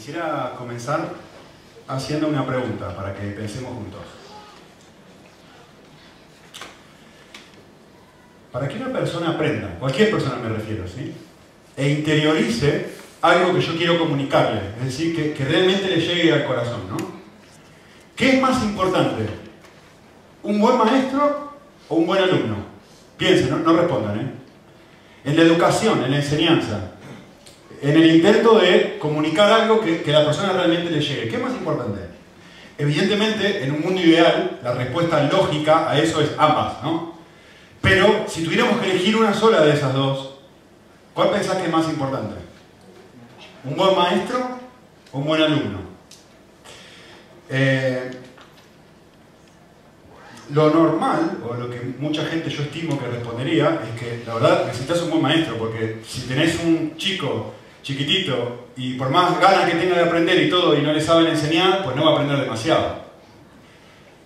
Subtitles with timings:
[0.00, 1.10] Quisiera comenzar
[1.86, 4.00] haciendo una pregunta para que pensemos juntos.
[8.50, 11.12] Para que una persona aprenda, cualquier persona me refiero, ¿sí?
[11.76, 12.88] E interiorice
[13.20, 16.96] algo que yo quiero comunicarle, es decir, que, realmente le llegue al corazón, ¿no?
[18.16, 19.26] ¿Qué es más importante?
[20.42, 21.58] ¿Un buen maestro
[21.90, 22.56] o un buen alumno?
[23.18, 24.32] Piensen, no, no respondan, ¿eh?
[25.26, 26.92] En la educación, en la enseñanza,
[27.82, 31.28] en el intento de comunicar algo que, que, la persona realmente le llegue.
[31.28, 32.00] ¿Qué es más importante?
[32.76, 37.14] Evidentemente, en un mundo ideal, la respuesta lógica a eso es ambas, ¿no?
[37.80, 40.34] Pero si tuviéramos que elegir una sola de esas dos,
[41.14, 42.36] ¿cuál pensás que es más importante?
[43.64, 44.58] ¿Un buen maestro
[45.12, 45.80] o un buen alumno?
[47.48, 48.10] Eh,
[50.52, 54.66] lo normal, o lo que mucha gente yo estimo que respondería, es que la verdad
[54.66, 59.76] necesitas un buen maestro, porque si tenés un chico chiquitito y por más ganas que
[59.76, 62.40] tenga de aprender y todo y no le saben enseñar, pues no va a aprender
[62.40, 63.00] demasiado.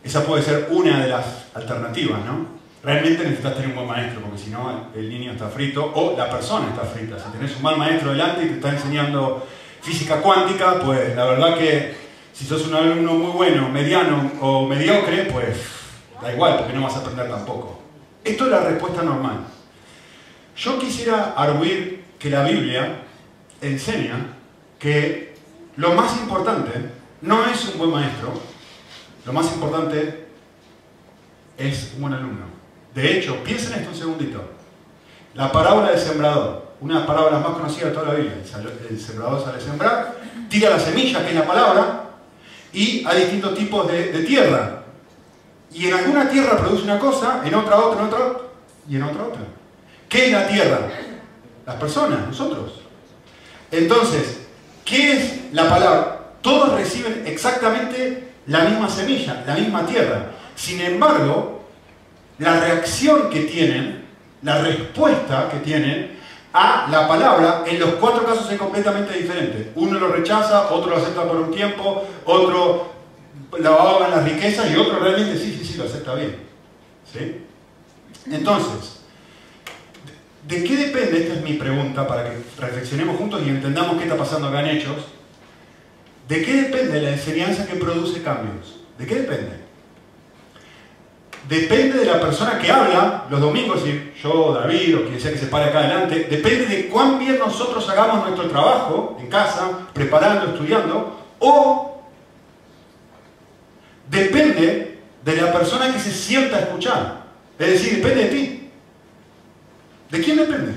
[0.03, 2.55] Esa puede ser una de las alternativas, ¿no?
[2.83, 6.29] Realmente necesitas tener un buen maestro, porque si no el niño está frito o la
[6.29, 7.19] persona está frita.
[7.19, 9.47] Si tenés un mal maestro delante y te está enseñando
[9.81, 11.95] física cuántica, pues la verdad que
[12.35, 15.57] si sos un alumno muy bueno, mediano o mediocre, pues
[16.21, 17.81] da igual, porque no vas a aprender tampoco.
[18.23, 19.47] Esto es la respuesta normal.
[20.57, 23.04] Yo quisiera arguir que la Biblia
[23.69, 24.37] enseña
[24.79, 25.35] que
[25.77, 26.71] lo más importante
[27.23, 28.33] no es un buen maestro,
[29.25, 30.27] lo más importante
[31.57, 32.45] es un buen alumno.
[32.95, 34.43] De hecho, piensen esto un segundito.
[35.35, 38.37] La parábola del sembrador, una de las parábolas más conocidas de toda la Biblia.
[38.89, 40.15] El sembrador sale a sembrar,
[40.49, 42.11] tira la semilla, que es la palabra,
[42.73, 44.83] y hay distintos tipos de, de tierra.
[45.73, 48.33] Y en alguna tierra produce una cosa, en otra otra, en otra,
[48.89, 49.43] y en otra otra.
[50.09, 50.89] ¿Qué es la tierra?
[51.67, 52.84] Las personas, nosotros.
[53.77, 54.39] Entonces,
[54.85, 56.21] ¿qué es la palabra?
[56.43, 60.31] Todos reciben exactamente la misma semilla, la misma tierra.
[60.55, 61.65] Sin embargo,
[62.39, 64.05] la reacción que tienen,
[64.43, 66.19] la respuesta que tienen
[66.53, 69.73] a la palabra, en los cuatro casos es completamente diferente.
[69.75, 72.93] Uno lo rechaza, otro lo acepta por un tiempo, otro
[73.59, 76.37] lo ahoga en las riquezas y otro realmente sí, sí, sí, lo acepta bien.
[77.13, 77.45] ¿Sí?
[78.31, 79.01] Entonces,
[80.47, 81.23] ¿De qué depende?
[81.23, 84.77] Esta es mi pregunta para que reflexionemos juntos y entendamos qué está pasando acá en
[84.77, 85.07] Hechos.
[86.29, 88.81] ¿De qué depende la enseñanza que produce cambios?
[88.99, 89.65] ¿De qué depende?
[91.49, 95.39] Depende de la persona que habla los domingos, y yo, David, o quien sea que
[95.39, 100.53] se pare acá adelante, depende de cuán bien nosotros hagamos nuestro trabajo en casa, preparando,
[100.53, 102.03] estudiando, o
[104.11, 107.25] depende de la persona que se sienta a escuchar.
[107.59, 108.64] Es decir, depende de ti.
[110.15, 110.73] ¿De quién depende?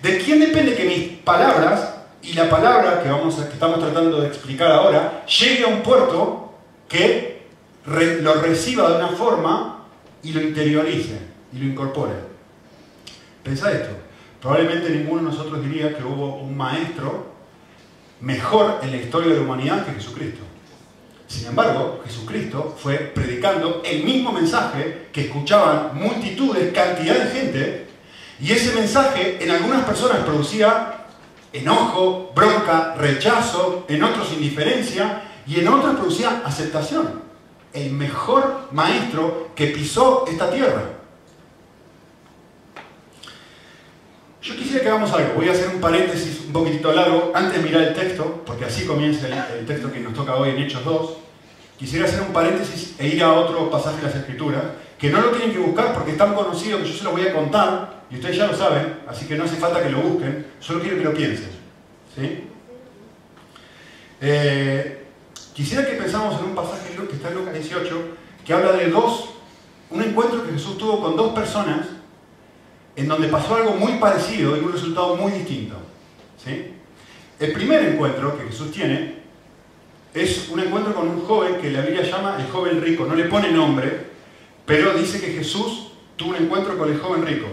[0.00, 4.28] ¿De quién depende que mis palabras y la palabra que, vamos que estamos tratando de
[4.28, 6.54] explicar ahora llegue a un puerto
[6.88, 7.42] que
[7.86, 9.84] lo reciba de una forma
[10.22, 11.18] y lo interiorice
[11.52, 12.12] y lo incorpore?
[13.42, 13.96] Pensá esto.
[14.40, 17.32] Probablemente ninguno de nosotros diría que hubo un maestro
[18.20, 20.42] mejor en la historia de la humanidad que Jesucristo.
[21.26, 27.86] Sin embargo, Jesucristo fue predicando el mismo mensaje que escuchaban multitudes, cantidad de gente,
[28.40, 31.06] y ese mensaje en algunas personas producía
[31.52, 37.22] enojo, bronca, rechazo, en otros indiferencia, y en otros producía aceptación.
[37.72, 40.95] El mejor maestro que pisó esta tierra.
[44.46, 45.34] Yo quisiera que hagamos algo.
[45.34, 48.86] Voy a hacer un paréntesis un poquitito largo antes de mirar el texto, porque así
[48.86, 51.14] comienza el, texto que nos toca hoy en Hechos 2.
[51.76, 54.62] Quisiera hacer un paréntesis e ir a otro pasaje de las Escrituras,
[55.00, 57.26] que no lo tienen que buscar porque es tan conocido que yo se lo voy
[57.26, 60.46] a contar, y ustedes ya lo saben, así que no hace falta que lo busquen,
[60.60, 61.50] solo quiero que lo piensen.
[64.20, 65.06] Eh,
[65.54, 68.00] quisiera que pensamos en un pasaje que está en Lucas 18,
[68.46, 69.30] que habla de dos,
[69.90, 71.95] un encuentro que Jesús tuvo con dos personas
[72.96, 75.76] en donde pasó algo muy parecido y un resultado muy distinto.
[76.42, 76.72] ¿sí?
[77.38, 79.16] El primer encuentro que Jesús tiene
[80.14, 83.04] es un encuentro con un joven que la Biblia llama el joven rico.
[83.04, 84.06] No le pone nombre,
[84.64, 87.46] pero dice que Jesús tuvo un encuentro con el joven rico.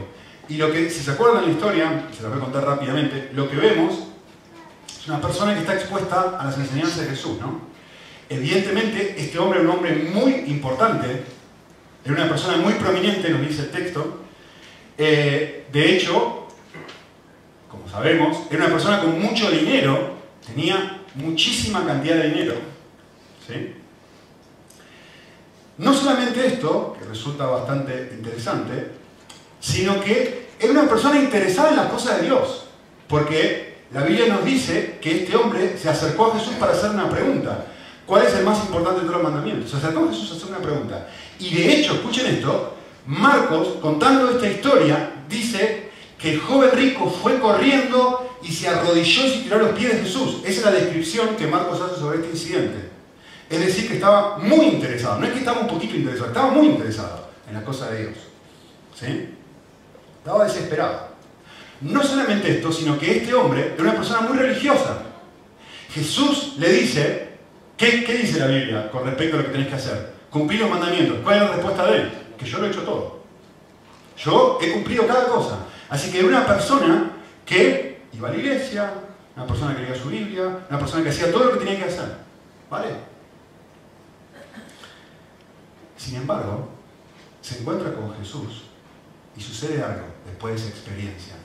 [0.48, 3.50] Y lo que, si se acuerdan la historia, se la voy a contar rápidamente, lo
[3.50, 3.94] que vemos
[4.88, 7.38] es una persona que está expuesta a las enseñanzas de Jesús.
[7.42, 7.62] ¿no?
[8.30, 11.24] Evidentemente, este hombre era un hombre muy importante,
[12.06, 14.23] era una persona muy prominente, nos dice el texto,
[14.98, 16.48] eh, de hecho,
[17.70, 20.14] como sabemos, era una persona con mucho dinero,
[20.46, 22.56] tenía muchísima cantidad de dinero.
[23.48, 23.76] ¿sí?
[25.78, 28.92] No solamente esto, que resulta bastante interesante,
[29.60, 32.66] sino que era una persona interesada en las cosas de Dios,
[33.08, 37.10] porque la Biblia nos dice que este hombre se acercó a Jesús para hacer una
[37.10, 37.66] pregunta.
[38.06, 39.72] ¿Cuál es el más importante de todos los mandamientos?
[39.72, 41.08] Se acercó a Jesús a hacer una pregunta.
[41.40, 42.76] Y de hecho, escuchen esto,
[43.06, 49.30] Marcos, contando esta historia, dice que el joven rico fue corriendo y se arrodilló y
[49.30, 50.42] se tiró los pies de Jesús.
[50.46, 52.90] Esa es la descripción que Marcos hace sobre este incidente.
[53.50, 55.20] Es decir, que estaba muy interesado.
[55.20, 58.18] No es que estaba un poquito interesado, estaba muy interesado en la cosa de Dios.
[58.98, 59.30] ¿Sí?
[60.20, 61.14] Estaba desesperado.
[61.82, 65.04] No solamente esto, sino que este hombre era una persona muy religiosa.
[65.94, 67.30] Jesús le dice,
[67.78, 70.14] ¿qué, ¿qué, dice la Biblia con respecto a lo que tenés que hacer?
[70.30, 71.18] Cumplir los mandamientos.
[71.22, 72.12] ¿Cuál es la respuesta de él?
[72.44, 73.24] Yo lo he hecho todo.
[74.18, 75.60] Yo he cumplido cada cosa.
[75.90, 77.12] Así que una persona
[77.46, 78.94] que iba a la iglesia,
[79.36, 81.92] una persona que leía su Biblia, una persona que hacía todo lo que tenía que
[81.92, 82.16] hacer.
[82.70, 82.90] ¿Vale?
[85.98, 86.70] Sin embargo,
[87.42, 88.64] se encuentra con Jesús
[89.36, 91.36] y sucede algo después de esa experiencia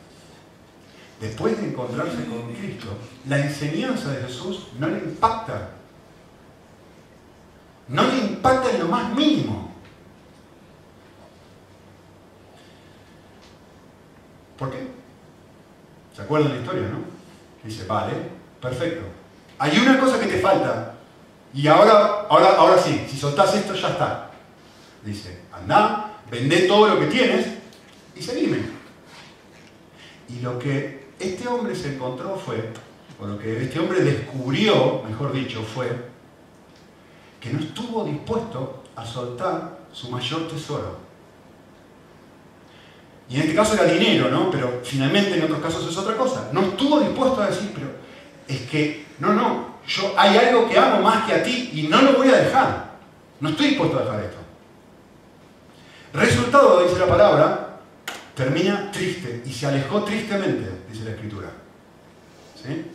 [1.20, 2.88] después de encontrarse con Cristo,
[3.28, 5.70] la enseñanza de Jesús no le impacta.
[7.88, 9.72] No le impacta en lo más mínimo.
[14.58, 14.78] ¿Por qué?
[14.78, 16.98] ¿Se acuerdan la historia, no?
[17.64, 18.12] Dice, vale,
[18.60, 19.06] perfecto.
[19.58, 20.94] Hay una cosa que te falta.
[21.54, 24.30] Y ahora, ahora, ahora sí, si soltás esto ya está.
[25.02, 27.46] Dice, anda, vende todo lo que tienes
[28.14, 28.58] y seguime.
[30.28, 32.72] Y lo que este hombre se encontró fue,
[33.18, 35.90] o lo que este hombre descubrió, mejor dicho, fue
[37.40, 41.07] que no estuvo dispuesto a soltar su mayor tesoro.
[43.28, 44.50] Y en este caso era dinero, ¿no?
[44.50, 46.48] Pero finalmente en otros casos es otra cosa.
[46.52, 47.88] No estuvo dispuesto a decir, pero
[48.46, 52.00] es que, no, no, yo hay algo que amo más que a ti y no
[52.00, 52.88] lo voy a dejar.
[53.40, 54.38] No estoy dispuesto a dejar esto.
[56.14, 57.80] Resultado, dice la palabra,
[58.34, 61.48] termina triste y se alejó tristemente, dice la escritura.
[62.54, 62.86] ¿Sí?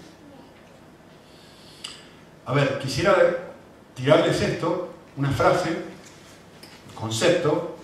[2.45, 3.53] A ver, quisiera
[3.93, 5.77] tirarles esto, una frase,
[6.95, 7.77] concepto,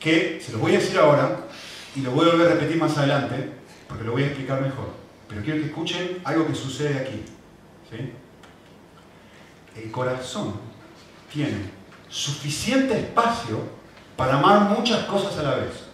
[0.00, 1.45] que se lo voy a decir ahora
[1.96, 3.50] y lo voy a volver a repetir más adelante,
[3.88, 4.90] porque lo voy a explicar mejor.
[5.28, 7.22] Pero quiero que escuchen algo que sucede aquí.
[7.90, 8.12] ¿sí?
[9.76, 10.54] El corazón
[11.32, 11.70] tiene
[12.08, 13.60] suficiente espacio
[14.16, 15.86] para amar muchas cosas a la vez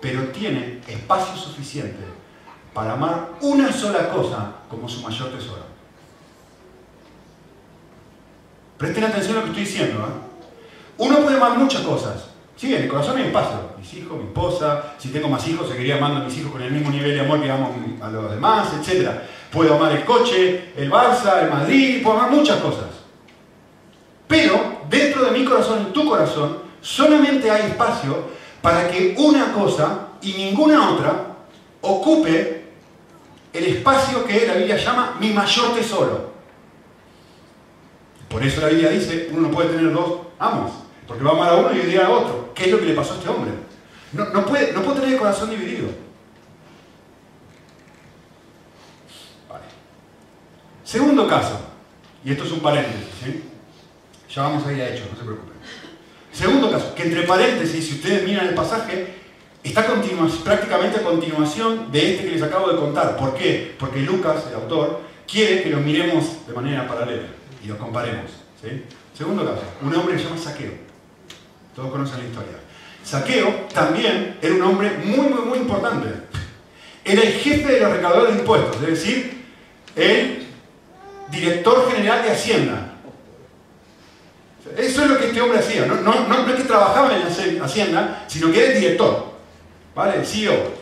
[0.00, 2.04] pero tiene espacio suficiente
[2.72, 5.64] para amar una sola cosa como su mayor tesoro.
[8.78, 9.98] Presten atención a lo que estoy diciendo.
[9.98, 10.12] ¿eh?
[10.98, 12.24] Uno puede amar muchas cosas.
[12.56, 13.69] Sí, en el corazón hay espacio.
[13.80, 16.70] Mis hijos, mi esposa, si tengo más hijos, seguiría amando a mis hijos con el
[16.70, 19.08] mismo nivel de amor que amo a los demás, etc.
[19.50, 22.88] Puedo amar el coche, el Barça, el Madrid, puedo amar muchas cosas.
[24.28, 28.28] Pero dentro de mi corazón, en tu corazón, solamente hay espacio
[28.60, 31.36] para que una cosa y ninguna otra
[31.80, 32.66] ocupe
[33.54, 36.34] el espacio que la Biblia llama mi mayor tesoro.
[38.28, 40.70] Por eso la Biblia dice, uno no puede tener dos amos,
[41.06, 42.52] porque va a amar a uno y odiar a otro.
[42.54, 43.69] ¿Qué es lo que le pasó a este hombre?
[44.12, 45.88] No, puede, no puede tener el corazón dividido.
[49.48, 49.64] Vale.
[50.84, 51.60] Segundo caso,
[52.24, 53.06] y esto es un paréntesis,
[54.34, 55.54] ya vamos a ir a hecho, no se preocupen.
[56.32, 59.14] Segundo caso, que entre paréntesis, si ustedes miran el pasaje,
[59.62, 59.86] está
[60.44, 63.16] prácticamente a continuación de este que les acabo de contar.
[63.16, 63.76] ¿Por qué?
[63.78, 67.28] Porque Lucas, el autor, quiere que lo miremos de manera paralela
[67.62, 68.30] y los comparemos.
[69.16, 70.72] Segundo caso, un hombre que se llama Saqueo.
[71.74, 72.69] Todos conocen la historia.
[73.04, 76.08] Saqueo también era un hombre muy, muy, muy importante.
[77.04, 79.44] Era el jefe de los recaudadores de impuestos, es decir,
[79.96, 80.46] el
[81.30, 82.86] director general de Hacienda.
[84.76, 85.86] Eso es lo que este hombre hacía.
[85.86, 89.30] No, no, es que trabajaba en Hacienda, sino que era el director.
[89.94, 90.20] ¿Vale?
[90.20, 90.80] El CEO.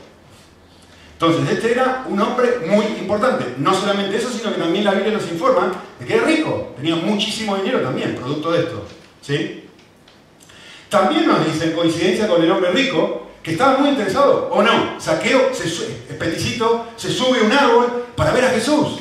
[1.14, 3.54] Entonces, este era un hombre muy importante.
[3.58, 6.74] No solamente eso, sino que también la Biblia nos informa de que era rico.
[6.76, 8.84] Tenía muchísimo dinero también, producto de esto.
[9.20, 9.67] ¿Sí?
[10.88, 15.00] También nos dice, en coincidencia con el hombre rico, que estaba muy interesado, o no,
[15.00, 19.00] saqueo, se, peticito, se sube a un árbol para ver a Jesús.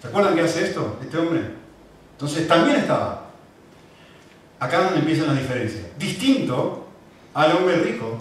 [0.00, 1.42] ¿Se acuerdan que hace esto, este hombre?
[2.12, 3.26] Entonces también estaba
[4.58, 5.84] acá es donde empiezan las diferencias.
[5.98, 6.86] Distinto
[7.34, 8.18] al hombre rico,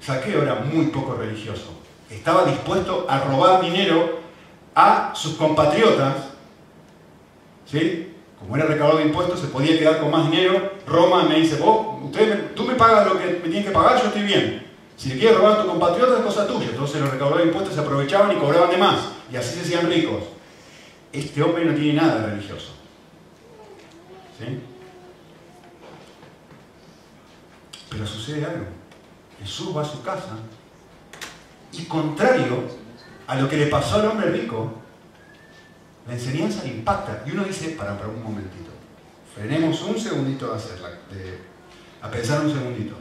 [0.00, 1.74] Saqueo era muy poco religioso.
[2.08, 4.20] Estaba dispuesto a robar dinero
[4.74, 6.16] a sus compatriotas.
[7.66, 8.09] ¿Sí?
[8.40, 10.72] Como era recaudador de impuestos, se podía quedar con más dinero.
[10.86, 14.08] Roma me dice, vos, usted, tú me pagas lo que me tienes que pagar, yo
[14.08, 14.66] estoy bien.
[14.96, 16.68] Si le quieres robar a tu compatriota es cosa tuya.
[16.70, 18.98] Entonces los recaudadores de impuestos se aprovechaban y cobraban de más.
[19.32, 20.24] Y así se hacían ricos.
[21.12, 22.72] Este hombre no tiene nada religioso.
[24.38, 24.60] ¿Sí?
[27.90, 28.66] Pero sucede algo.
[29.40, 30.36] Jesús va a su casa
[31.72, 32.64] y contrario
[33.26, 34.79] a lo que le pasó al hombre rico,
[36.06, 37.22] la enseñanza impacta.
[37.26, 38.70] Y uno dice, para, un momentito,
[39.34, 40.90] frenemos un segundito a hacerla,
[42.02, 42.96] a pensar un segundito.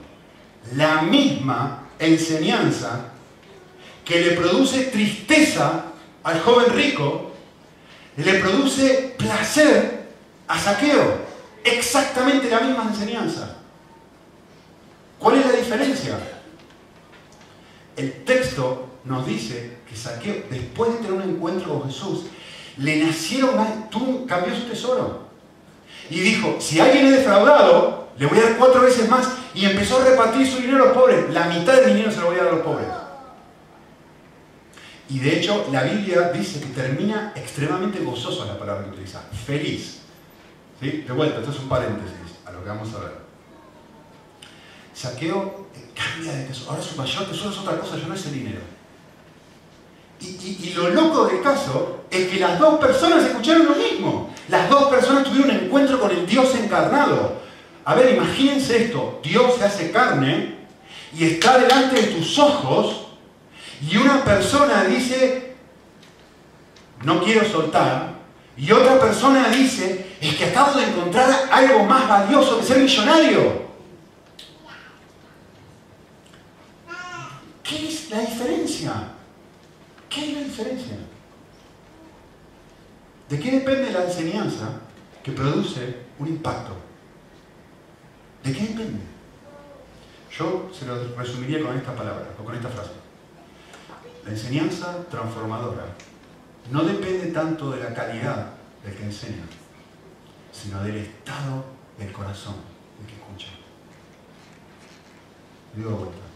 [0.76, 3.12] La misma enseñanza
[4.06, 5.86] que le produce tristeza
[6.24, 7.32] al joven rico,
[8.18, 10.08] le produce placer
[10.48, 11.30] a Saqueo.
[11.64, 13.58] Exactamente la misma enseñanza.
[15.20, 16.18] ¿Cuál es la diferencia?
[17.96, 22.26] El texto nos dice que Saqueo, después de tener un encuentro con Jesús,
[22.80, 25.28] le nacieron más, tú cambió su tesoro.
[26.10, 29.28] Y dijo, si alguien es defraudado, le voy a dar cuatro veces más.
[29.54, 31.34] Y empezó a repartir su dinero a los pobres.
[31.34, 32.88] La mitad del dinero se lo voy a dar a los pobres.
[35.10, 39.22] Y de hecho, la Biblia dice que termina extremadamente gozoso la palabra que utiliza.
[39.46, 40.00] Feliz.
[40.80, 43.12] De vuelta, esto es un paréntesis a lo que vamos a ver.
[44.94, 46.72] Saqueo cambia de tesoro.
[46.72, 48.79] Ahora su mayor tesoro es otra cosa, yo no es el dinero.
[50.22, 54.34] Y, lo loco del caso es que las dos personas escucharon lo mismo.
[54.50, 57.40] Las dos personas tuvieron un encuentro con el Dios encarnado.
[57.86, 59.20] A ver, imagínense esto.
[59.24, 60.56] Dios se hace carne
[61.18, 63.08] y está delante de tus ojos
[63.90, 65.56] y una persona dice,
[67.04, 68.20] no quiero soltar.
[68.58, 73.70] Y otra persona dice, es que acabo de encontrar algo más valioso que ser millonario.
[77.64, 78.92] ¿Qué es la diferencia?
[80.10, 80.96] ¿Qué es la diferencia?
[83.30, 84.82] ¿De qué depende la enseñanza
[85.24, 86.76] que produce un impacto?
[88.44, 89.02] ¿De qué depende?
[90.36, 92.92] Yo se lo resumiría con esta palabra o con esta frase.
[94.26, 95.86] La enseñanza transformadora
[96.72, 99.44] no depende tanto de la calidad del que enseña,
[100.52, 101.66] sino del estado
[101.98, 102.56] del corazón
[102.98, 103.48] del que escucha.
[105.76, 106.29] Digo vuelta.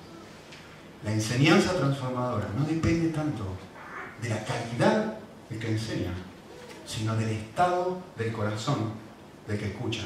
[1.03, 3.43] La enseñanza transformadora no depende tanto
[4.21, 5.15] de la calidad
[5.49, 6.11] del que enseña,
[6.85, 8.93] sino del estado del corazón
[9.47, 10.03] del que escucha.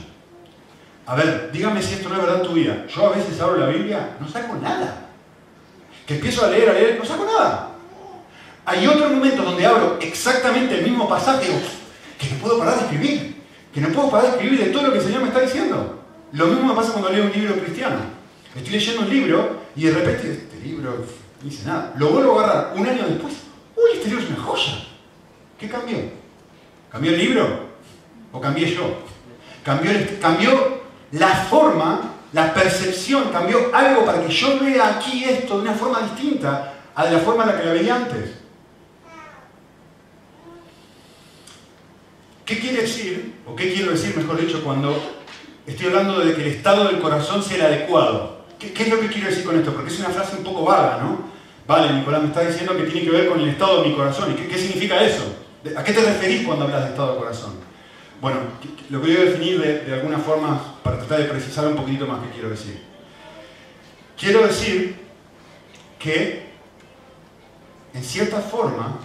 [1.06, 2.86] A ver, dígame si esto no es verdad en tu vida.
[2.88, 5.10] Yo a veces abro la Biblia, no saco nada.
[6.06, 7.70] Que empiezo a leer, a leer, no saco nada.
[8.66, 11.48] Hay otro momento donde abro exactamente el mismo pasaje
[12.20, 13.44] que no puedo parar de escribir.
[13.74, 16.04] Que no puedo parar de escribir de todo lo que el Señor me está diciendo.
[16.34, 18.00] Lo mismo me pasa cuando leo un libro cristiano.
[18.56, 21.94] Estoy leyendo un libro y de repente este libro no dice nada.
[21.98, 23.34] Lo vuelvo a agarrar un año después.
[23.76, 24.74] Uy, este libro es una joya.
[25.60, 25.98] ¿Qué cambió?
[26.92, 27.68] ¿Cambió el libro?
[28.32, 29.00] ¿O cambié yo?
[29.64, 35.62] Cambió, cambió la forma, la percepción, cambió algo para que yo vea aquí esto de
[35.62, 38.32] una forma distinta a la forma en la que la veía antes.
[42.46, 44.98] ¿Qué quiere decir, o qué quiero decir, mejor dicho, cuando
[45.66, 48.37] estoy hablando de que el estado del corazón sea el adecuado?
[48.60, 49.74] ¿Qué, es lo que quiero decir con esto?
[49.74, 51.20] Porque es una frase un poco vaga, ¿no?
[51.68, 54.32] Vale, Nicolás me está diciendo que tiene que ver con el estado de mi corazón.
[54.32, 55.24] ¿Y qué, significa eso?
[55.76, 57.54] ¿A qué te referís cuando hablas de estado del corazón?
[58.22, 58.40] Bueno,
[58.90, 62.08] lo que voy a definir de, de alguna forma para tratar de precisar un poquito
[62.08, 62.82] más qué quiero decir.
[64.18, 64.98] Quiero decir
[66.00, 66.48] que,
[67.94, 69.00] en cierta forma,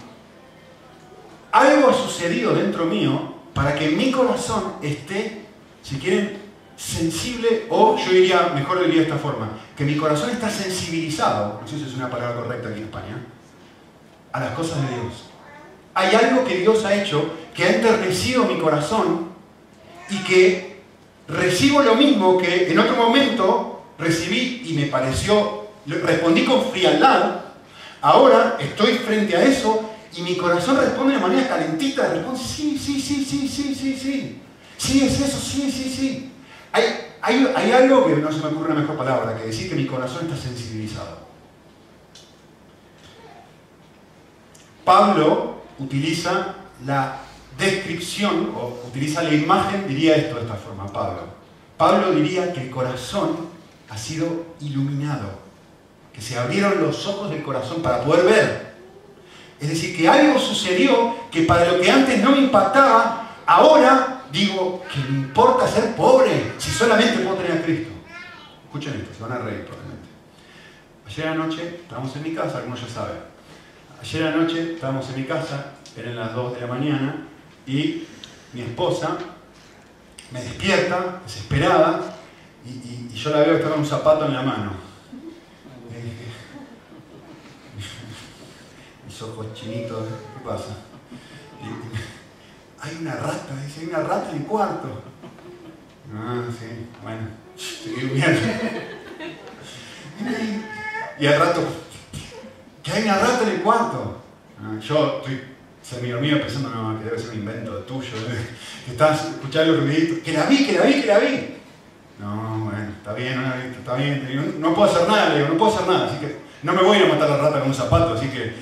[1.51, 5.45] algo ha sucedido dentro mío para que mi corazón esté,
[5.83, 6.42] si quieren,
[6.77, 11.67] sensible o yo diría, mejor diría de esta forma, que mi corazón está sensibilizado, no
[11.67, 13.25] sé si es una palabra correcta aquí en España,
[14.31, 15.25] a las cosas de Dios.
[15.93, 19.27] Hay algo que Dios ha hecho que ha enternecido mi corazón
[20.09, 20.81] y que
[21.27, 27.41] recibo lo mismo que en otro momento recibí y me pareció, respondí con frialdad,
[28.01, 32.99] ahora estoy frente a eso y mi corazón responde de manera calentita, responde, sí, sí,
[32.99, 34.39] sí, sí, sí, sí, sí.
[34.77, 36.32] Sí, es eso, sí, sí, sí.
[36.73, 40.25] Hay, algo que no se me ocurre una mejor palabra que decir que mi corazón
[40.25, 41.19] está sensibilizado.
[44.83, 47.19] Pablo utiliza la
[47.57, 51.21] descripción o utiliza la imagen, diría esto de esta forma, Pablo.
[51.77, 53.47] Pablo diría que el corazón
[53.89, 55.29] ha sido iluminado,
[56.11, 58.73] que se abrieron los ojos del corazón para poder ver
[59.63, 64.83] es decir, que algo sucedió que para lo que antes no me impactaba, ahora digo
[64.91, 67.93] que me importa ser pobre si solamente puedo tener a Cristo.
[68.65, 70.09] Escuchen esto, se van a reír probablemente.
[71.05, 73.17] Ayer anoche estábamos en mi casa, algunos ya saben.
[74.01, 77.27] Ayer anoche estábamos en mi casa, eran las 2 de la mañana,
[77.67, 78.07] y
[78.53, 79.19] mi esposa
[80.31, 82.17] me despierta, desesperada,
[82.65, 84.71] y, yo la veo que con un zapato en la mano.
[89.21, 90.75] ojos chinitos, ¿qué pasa?
[92.83, 95.01] Hay una rata, dice, hay una rata en el cuarto.
[96.13, 96.65] Ah, sí,
[97.01, 97.21] bueno,
[97.55, 98.41] seguí durmiendo.
[101.19, 101.61] Y al rato,
[102.83, 104.21] que hay una rata en el cuarto.
[104.61, 104.79] ¿no?
[104.81, 105.43] Yo estoy
[105.81, 108.09] semi-dormido pensando, no, que debe ser un invento tuyo,
[108.85, 111.57] que estás escuchando el ruidito, que la vi, que la vi, que la vi.
[112.19, 115.57] No, bueno, está bien, no la está bien, no, puedo hacer nada, le digo, no
[115.57, 117.75] puedo hacer nada, así que no me voy a matar a la rata con un
[117.75, 118.53] zapato, así que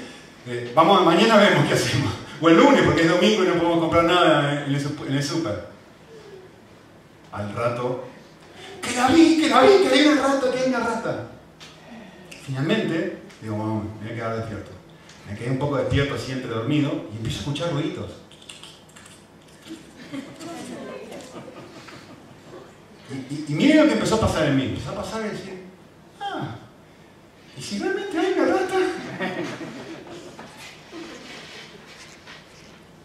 [0.47, 2.11] eh, vamos, mañana vemos qué hacemos.
[2.41, 5.69] O el lunes, porque es domingo y no podemos comprar nada en el, súper.
[7.31, 8.05] Al rato,
[8.81, 11.27] que la vi, que la vi, que hay una rata, que hay una rata.
[12.43, 14.71] Finalmente, digo, bueno, me voy a quedar despierto.
[15.29, 18.11] Me quedé un poco despierto, así entre dormido, y empiezo a escuchar ruiditos.
[23.29, 24.63] Y, miren lo que empezó a pasar en mí.
[24.63, 25.63] Empezó a pasar y decir,
[26.19, 26.55] ah,
[27.55, 28.75] ¿y si realmente hay una rata?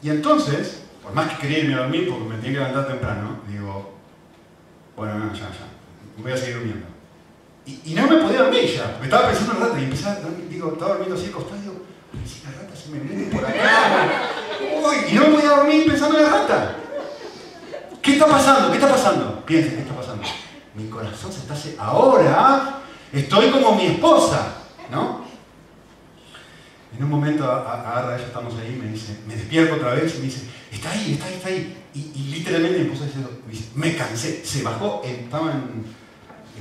[0.02, 3.40] Y entonces, por más que quería irme a dormir porque me tenía que levantar temprano,
[3.48, 3.94] digo,
[4.96, 5.66] bueno, no, ya, ya,
[6.18, 6.86] voy a seguir durmiendo.
[7.66, 10.20] Y, no me podía dormir ya, me estaba pensando en la rata y empecé a
[10.20, 11.74] dormir, digo, estaba durmiendo así acostado, digo,
[12.24, 16.18] si la rata se me viene por acá, uy, y no me podía dormir pensando
[16.18, 16.76] en la rata.
[18.00, 18.70] ¿Qué está pasando?
[18.70, 19.44] ¿Qué está pasando?
[19.44, 20.22] Piensen, ¿qué está pasando?
[20.76, 24.54] Mi corazón se está ahora estoy como mi esposa,
[24.90, 25.25] ¿no?
[26.96, 30.42] En un momento agarra ella, estamos ahí, me dice, me despierto otra vez me dice,
[30.72, 31.82] está ahí, está ahí, está ahí.
[31.94, 33.26] Y, literalmente me puso a decir,
[33.74, 36.06] me cansé, se bajó, estaba en,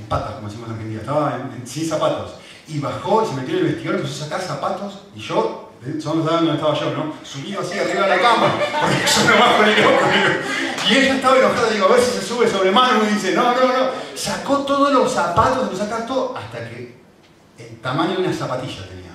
[0.08, 2.34] patas, como decimos en Argentina, estaba sin zapatos.
[2.68, 6.24] Y bajó y se metió en el vestidor, empezó a sacar zapatos y yo, solo
[6.24, 7.14] no dónde estaba yo, ¿no?
[7.22, 10.06] Subido así arriba de la cama, porque yo me bajo el loco.
[10.88, 13.54] Y ella estaba enojada, digo, a ver si se sube sobre mano y dice, no,
[13.54, 13.90] no, no.
[14.14, 16.96] Sacó todos los zapatos, lo saca todo, hasta que
[17.58, 19.06] el tamaño de una zapatilla tenía.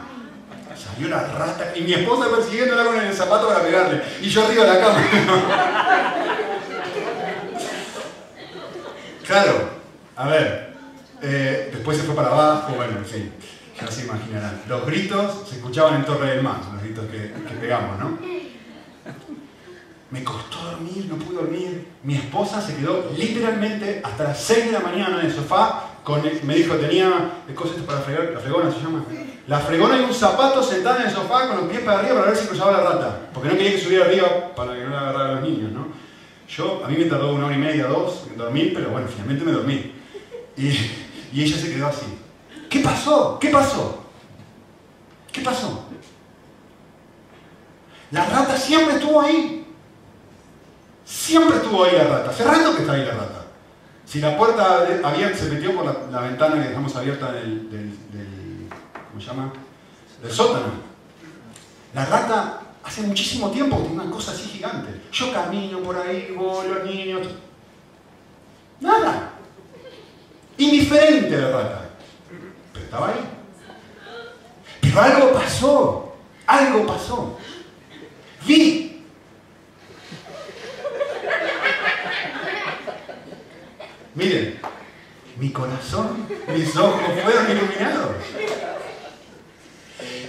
[0.75, 4.01] Salió la rata y mi esposa persiguiéndola con el zapato para pegarle.
[4.21, 5.03] Y yo arriba de la cama.
[9.25, 9.69] claro,
[10.15, 10.73] a ver,
[11.21, 13.31] eh, después se fue para abajo, bueno, en fin,
[13.79, 14.61] ya se imaginarán.
[14.67, 18.17] Los gritos se escuchaban en Torre del Mar, los gritos que, pegamos, ¿no?
[20.09, 21.87] Me costó dormir, no pude dormir.
[22.03, 25.85] Mi esposa se quedó literalmente hasta las 6 de la mañana en el sofá.
[26.03, 29.05] Con me dijo, tenía cosas para fregar, la fregona se llama.
[29.51, 32.27] La fregona y un zapato sentada en el sofá con los pies para arriba para
[32.27, 33.19] ver si cruzaba la rata.
[33.33, 35.87] Porque no quería que subiera arriba para que no la agarrara a los niños, ¿no?
[36.47, 39.43] Yo, a mí me tardó una hora y media, dos en dormir, pero bueno, finalmente
[39.43, 39.93] me dormí.
[40.55, 40.67] Y,
[41.33, 42.05] y ella se quedó así.
[42.69, 43.37] ¿Qué pasó?
[43.41, 44.05] ¿Qué pasó?
[45.33, 45.83] ¿Qué pasó?
[48.11, 49.67] La rata siempre estuvo ahí.
[51.03, 52.29] Siempre estuvo ahí la rata.
[52.29, 53.41] Hace rato que está ahí la rata.
[54.05, 58.10] Si la puerta abierta se metió por la, ventana que dejamos abierta del, ¿cómo
[59.21, 59.53] se llama?
[60.21, 60.73] Del sótano.
[61.93, 65.01] La rata hace muchísimo tiempo tiene una cosa así gigante.
[65.11, 67.27] Yo camino por ahí, voy, los niños.
[68.79, 69.33] Nada.
[70.57, 71.89] Indiferente la rata.
[72.73, 73.29] Pero estaba ahí.
[74.81, 76.15] Pero algo pasó.
[76.47, 77.37] Algo pasó.
[78.45, 78.91] Vi
[84.13, 84.59] Miren,
[85.37, 88.15] mi corazón, mis ojos fueron iluminados.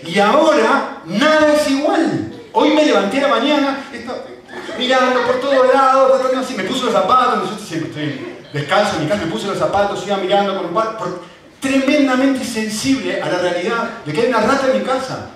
[0.06, 2.32] Y ahora nada es igual.
[2.52, 3.84] Hoy me levanté a la mañana,
[4.78, 6.20] mirando por todos lados,
[6.56, 10.16] me puse los zapatos, yo estoy descalzo en mi casa, me puse los zapatos, iba
[10.18, 10.98] mirando con un par,
[11.60, 15.30] tremendamente sensible a la realidad de que hay una rata en mi casa.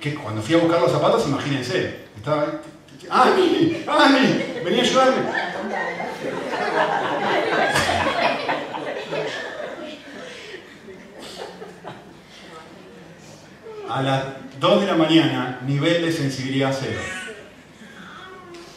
[0.00, 2.46] Que cuando fui a buscar los zapatos, imagínense, estaba,
[3.10, 3.84] ¡Ani!
[3.86, 4.44] ¡Ani!
[4.64, 5.16] Venía a ayudarme.
[13.92, 14.24] A las
[14.58, 16.98] 2 de la mañana, nivel de sensibilidad cero.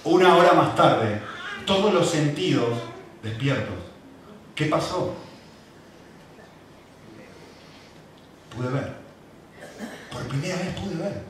[0.03, 1.21] Una hora más tarde,
[1.65, 2.77] todos los sentidos
[3.23, 3.77] despiertos.
[4.53, 5.15] ¿Qué pasó?
[8.53, 8.93] Pude ver.
[10.11, 11.23] Por primera vez pude ver.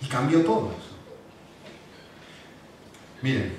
[0.00, 0.96] Y cambió todo eso.
[3.22, 3.58] Miren,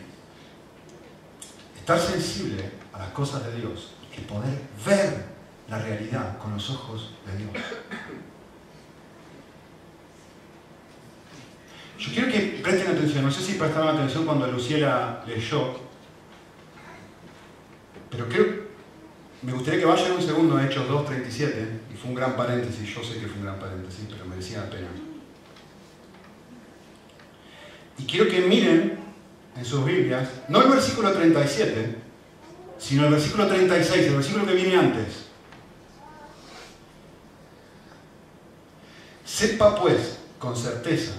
[1.77, 5.27] estar sensible a las cosas de Dios y poder ver
[5.69, 7.53] la realidad con los ojos de Dios.
[11.97, 15.79] Yo quiero que presten atención, no sé si prestaron atención cuando Luciela leyó,
[18.09, 18.63] pero creo,
[19.41, 23.03] me gustaría que vayan un segundo a Hechos 2.37, y fue un gran paréntesis, yo
[23.03, 24.87] sé que fue un gran paréntesis, pero merecía la pena.
[27.97, 28.97] Y quiero que miren
[29.55, 31.95] en sus Biblias, no el versículo 37,
[32.79, 35.25] sino el versículo 36, el versículo que viene antes.
[39.23, 41.13] Sepa pues con certeza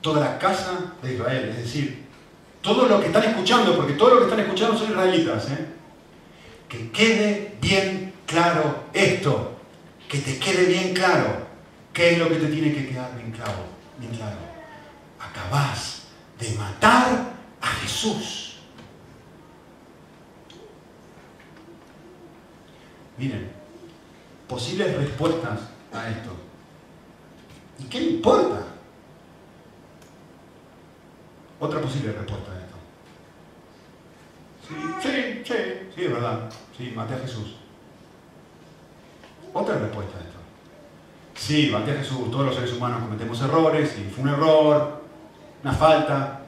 [0.00, 2.04] toda la casa de Israel, es decir,
[2.60, 5.66] todos los que están escuchando, porque todos los que están escuchando son israelitas, ¿eh?
[6.68, 9.58] que quede bien claro esto,
[10.08, 11.46] que te quede bien claro
[11.92, 13.64] qué es lo que te tiene que quedar bien claro,
[13.98, 14.50] bien claro
[15.30, 16.02] acabás
[16.38, 18.56] de matar a Jesús.
[23.18, 23.50] Miren,
[24.48, 25.60] posibles respuestas
[25.92, 26.30] a esto.
[27.78, 28.64] ¿Y qué importa?
[31.60, 32.76] Otra posible respuesta a esto.
[34.66, 36.50] Sí, sí, sí, sí, es verdad.
[36.76, 37.56] Sí, maté a Jesús.
[39.52, 40.38] Otra respuesta a esto.
[41.34, 42.30] Sí, maté a Jesús.
[42.30, 45.02] Todos los seres humanos cometemos errores y fue un error,
[45.62, 46.40] una falta.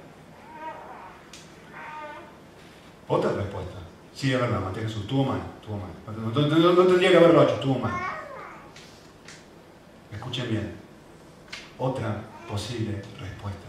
[3.06, 3.78] Otra respuesta.
[4.14, 5.02] Sí, es verdad, maté a Jesús.
[5.02, 5.90] Estuvo mal, estuvo mal.
[6.16, 7.92] No, no tendría que haberlo hecho, estuvo mal.
[10.10, 10.74] Escuchen bien.
[11.76, 13.61] Otra posible respuesta.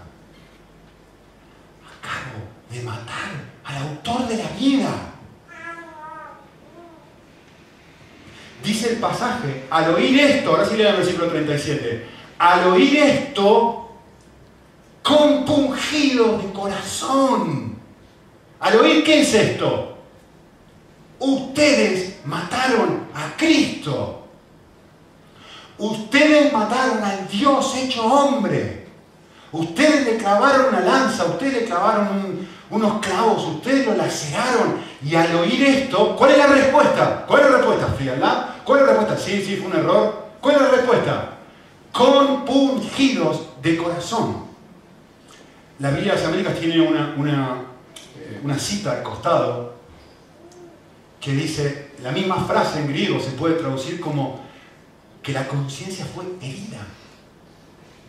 [2.70, 3.32] De matar
[3.64, 4.90] al autor de la vida.
[8.64, 12.08] Dice el pasaje, al oír esto, ahora sí lea el versículo 37,
[12.40, 13.84] al oír esto,
[15.02, 17.78] compungido de corazón.
[18.60, 19.98] Al oír qué es esto,
[21.20, 24.28] ustedes mataron a Cristo.
[25.78, 28.83] Ustedes mataron al Dios hecho hombre.
[29.54, 34.82] Ustedes le clavaron una lanza, ustedes le clavaron unos clavos, ustedes lo laceraron.
[35.06, 37.24] Y al oír esto, ¿cuál es la respuesta?
[37.28, 37.88] ¿Cuál es la respuesta?
[37.96, 38.46] Frialdad.
[38.66, 39.24] ¿Cuál es la respuesta?
[39.24, 40.26] Sí, sí, fue un error.
[40.42, 41.30] ¿Cuál es la respuesta?
[41.92, 44.46] Compungidos de corazón.
[45.78, 47.62] La Biblia de las Américas tiene una, una,
[48.18, 49.76] eh, una cita al costado
[51.22, 54.42] que dice, la misma frase en griego se puede traducir como
[55.22, 56.80] que la conciencia fue herida.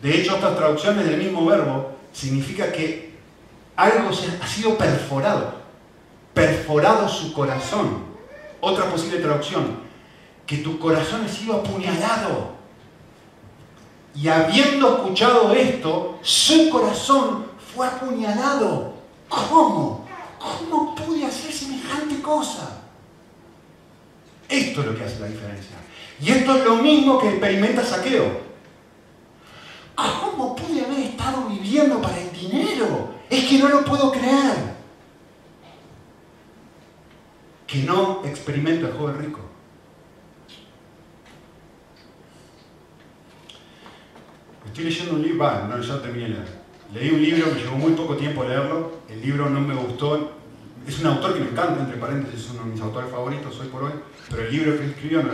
[0.01, 3.15] De hecho, estas traducciones del mismo verbo significa que
[3.75, 5.55] algo ha sido perforado,
[6.33, 8.05] perforado su corazón.
[8.61, 9.79] Otra posible traducción,
[10.45, 12.55] que tu corazón ha sido apuñalado.
[14.15, 18.93] Y habiendo escuchado esto, su corazón fue apuñalado.
[19.27, 20.05] ¿Cómo?
[20.39, 22.81] ¿Cómo pude hacer semejante cosa?
[24.47, 25.75] Esto es lo que hace la diferencia.
[26.21, 28.54] Y esto es lo mismo que experimenta Saqueo.
[29.95, 33.15] ¿Cómo pude haber estado viviendo para el dinero?
[33.29, 34.75] Es que no lo puedo creer.
[37.65, 39.39] Que no experimenta el joven rico.
[44.65, 46.65] Estoy leyendo un libro, no, ya terminé leer.
[46.93, 48.99] Leí un libro, me llevó muy poco tiempo leerlo.
[49.09, 50.33] El libro no me gustó.
[50.85, 53.67] Es un autor que me encanta, entre paréntesis, es uno de mis autores favoritos hoy
[53.67, 53.93] por hoy.
[54.29, 55.31] Pero el libro que escribió, no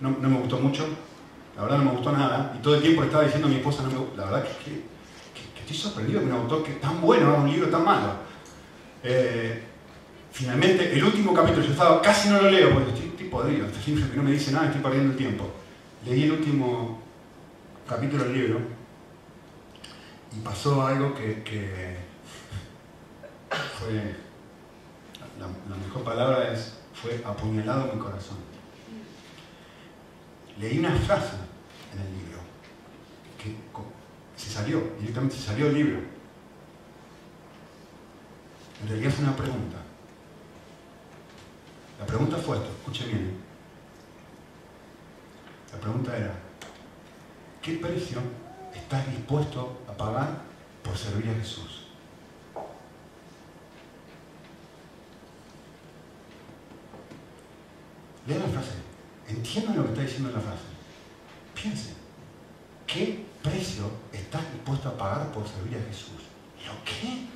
[0.00, 0.86] no, me gustó mucho,
[1.56, 3.82] la verdad no me gustó nada, y todo el tiempo estaba diciendo a mi esposa,
[3.82, 4.96] no me, la verdad que,
[5.60, 8.12] estoy sorprendido de un autor que es tan bueno haga un libro tan malo.
[9.02, 9.62] Eh,
[10.30, 13.90] finalmente, el último capítulo, yo estaba, casi no lo leo, porque estoy, estoy podrido, este
[13.90, 15.50] libro que no me dice nada, estoy perdiendo el tiempo.
[16.04, 17.02] Leí el último
[17.88, 18.60] capítulo del libro,
[20.36, 21.42] y pasó algo que,
[23.80, 24.14] fue,
[25.40, 28.36] la mejor palabra es, fue apuñalado mi corazón
[30.60, 31.36] leí una frase
[31.96, 32.38] en el libro
[33.38, 33.54] que
[34.36, 35.98] se salió, directamente se salió el libro.
[38.82, 39.76] En realidad fue una pregunta.
[41.98, 43.36] La pregunta fue esto, escuchen bien.
[45.72, 46.34] La pregunta era,
[47.62, 48.20] ¿qué precio
[48.74, 50.42] estás dispuesto a pagar
[50.82, 51.86] por servir a Jesús?
[58.26, 58.72] Lea la frase.
[59.28, 60.75] Entiendan lo que está diciendo la frase.
[61.60, 61.94] Piensen,
[62.86, 66.22] ¿qué precio estás dispuesto a pagar por servir a Jesús?
[66.66, 67.26] ¿Lo qué?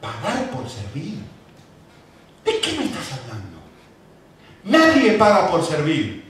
[0.00, 1.18] ¿Pagar por servir?
[2.44, 3.58] ¿De qué me estás hablando?
[4.64, 6.24] Nadie paga por servir.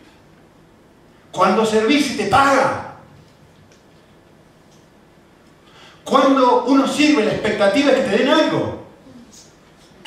[1.33, 2.97] Cuando servís se te paga.
[6.05, 8.87] Cuando uno sirve, la expectativa es que te den algo.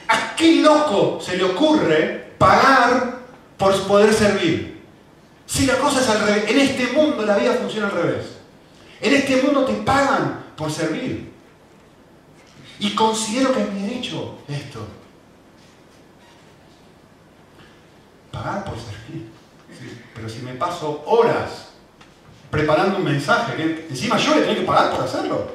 [0.08, 3.22] ¿A qué loco se le ocurre pagar
[3.62, 4.71] por poder servir.
[5.52, 8.38] Si la cosa es al revés, en este mundo la vida funciona al revés.
[9.02, 11.30] En este mundo te pagan por servir.
[12.80, 14.88] Y considero que es mi derecho esto.
[18.32, 19.30] Pagar por servir.
[20.16, 21.72] Pero si me paso horas
[22.50, 25.52] preparando un mensaje, que encima yo le tengo que pagar por hacerlo.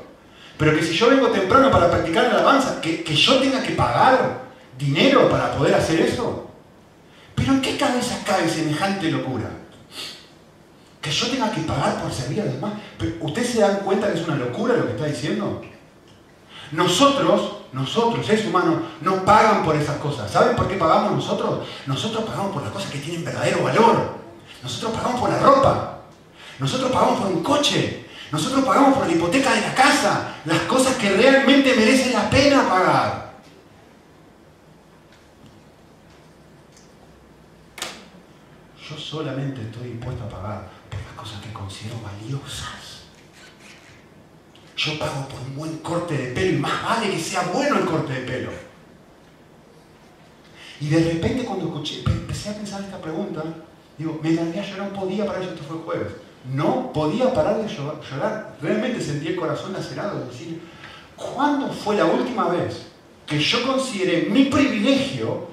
[0.59, 3.73] Pero que si yo vengo temprano para practicar la alabanza, que, que yo tenga que
[3.73, 4.43] pagar
[4.77, 6.51] dinero para poder hacer eso.
[7.35, 9.49] Pero ¿en qué cabeza cabe semejante locura?
[11.07, 12.73] Que yo tenga que pagar por servir a los demás.
[13.21, 15.63] ¿Ustedes se dan cuenta que es una locura lo que está diciendo?
[16.73, 20.29] Nosotros, nosotros, seres humanos, no pagan por esas cosas.
[20.29, 21.65] ¿Saben por qué pagamos nosotros?
[21.87, 24.17] Nosotros pagamos por las cosas que tienen verdadero valor.
[24.65, 26.01] Nosotros pagamos por la ropa.
[26.59, 28.07] Nosotros pagamos por un coche.
[28.33, 32.69] Nosotros pagamos por la hipoteca de la casa, las cosas que realmente merecen la pena
[32.69, 33.37] pagar.
[38.91, 40.76] Yo solamente estoy dispuesto a pagar
[41.57, 43.05] considero valiosas.
[44.77, 47.87] Yo pago por un buen corte de pelo y más vale que sea bueno el
[47.87, 48.51] corte de pelo.
[50.81, 53.43] Y de repente cuando escuché, empecé a pensar esta pregunta,
[53.97, 56.13] digo, me largué a llorar, no podía parar, esto fue jueves.
[56.53, 58.57] No podía parar de llorar.
[58.61, 60.63] Realmente sentí el corazón lacerado de decir,
[61.17, 62.87] ¿cuándo fue la última vez
[63.27, 65.49] que yo consideré mi privilegio,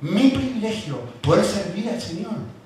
[0.00, 2.57] mi privilegio, poder servir al Señor?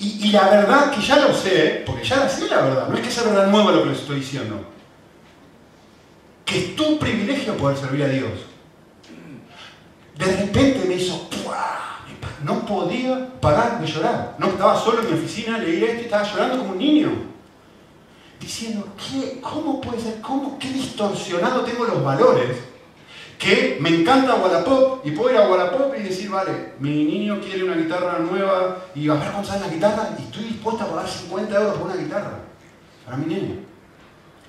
[0.00, 3.02] Y, la verdad que ya lo sé, porque ya la sé la verdad, no es
[3.02, 4.64] que sea verdad nueva lo que les estoy diciendo,
[6.44, 8.30] que es tu privilegio poder servir a Dios.
[10.16, 11.28] De repente me hizo,
[12.44, 14.36] no podía parar de llorar.
[14.38, 17.10] No estaba solo en mi oficina, leí esto y estaba llorando como un niño.
[18.40, 20.20] Diciendo, ¿qué, ¿cómo puede ser?
[20.20, 22.56] ¿Cómo, ¿Qué distorsionado tengo los valores?
[23.38, 27.64] Que me encanta Wallapop y puedo ir a Wallapop y decir, vale, mi niño quiere
[27.64, 31.08] una guitarra nueva y a ver cuánto sale la guitarra y estoy dispuesta a pagar
[31.08, 32.40] 50 euros por una guitarra
[33.04, 33.54] para mi niño.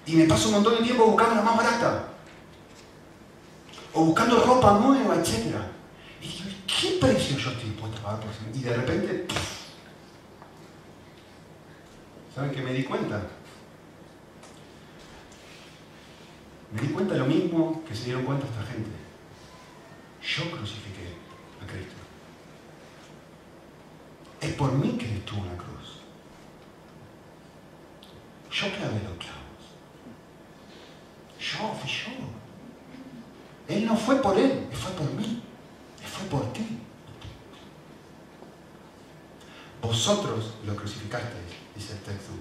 [0.08, 2.06] Y me paso un montón de tiempo buscando la más barata.
[3.94, 5.56] O buscando ropa nueva, etc.
[6.20, 8.40] Y digo, ¿qué precio yo estoy dispuesto a pagar por eso?
[8.54, 9.28] Y de repente,
[12.34, 13.22] ¿saben qué me di cuenta?
[16.72, 18.92] Me di cuenta de lo mismo que se dieron cuenta esta gente.
[20.22, 21.16] Yo crucifiqué
[21.62, 21.96] a Cristo.
[24.42, 26.00] Es por mí que estuvo la cruz.
[28.52, 29.64] Yo clavé los clavos.
[31.40, 32.30] Yo fui yo.
[33.68, 35.42] Él no fue por Él, fue por mí.
[36.04, 36.80] Fue por ti.
[39.82, 42.34] Vosotros lo crucificasteis, dice el texto.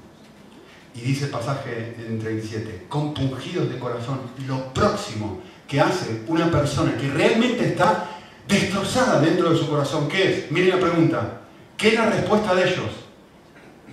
[0.99, 6.97] Y dice el pasaje en 37, compungidos de corazón, lo próximo que hace una persona
[6.97, 8.09] que realmente está
[8.49, 10.51] destrozada dentro de su corazón, ¿qué es?
[10.51, 11.41] Miren la pregunta,
[11.77, 12.91] ¿qué es la respuesta de ellos?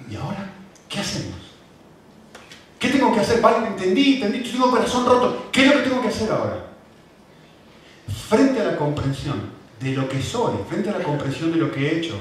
[0.09, 0.49] ¿Y ahora
[0.89, 1.35] qué hacemos?
[2.79, 3.39] ¿Qué tengo que hacer?
[3.39, 5.49] Vale, entendí, entendí, tengo corazón roto.
[5.51, 6.71] ¿Qué es lo que tengo que hacer ahora?
[8.29, 9.41] Frente a la comprensión
[9.79, 12.15] de lo que soy, frente a la comprensión de lo que he hecho,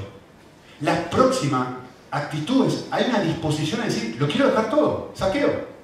[0.81, 1.84] la próxima
[2.15, 5.75] actitudes, hay una disposición a decir, lo quiero dejar todo, saqueo.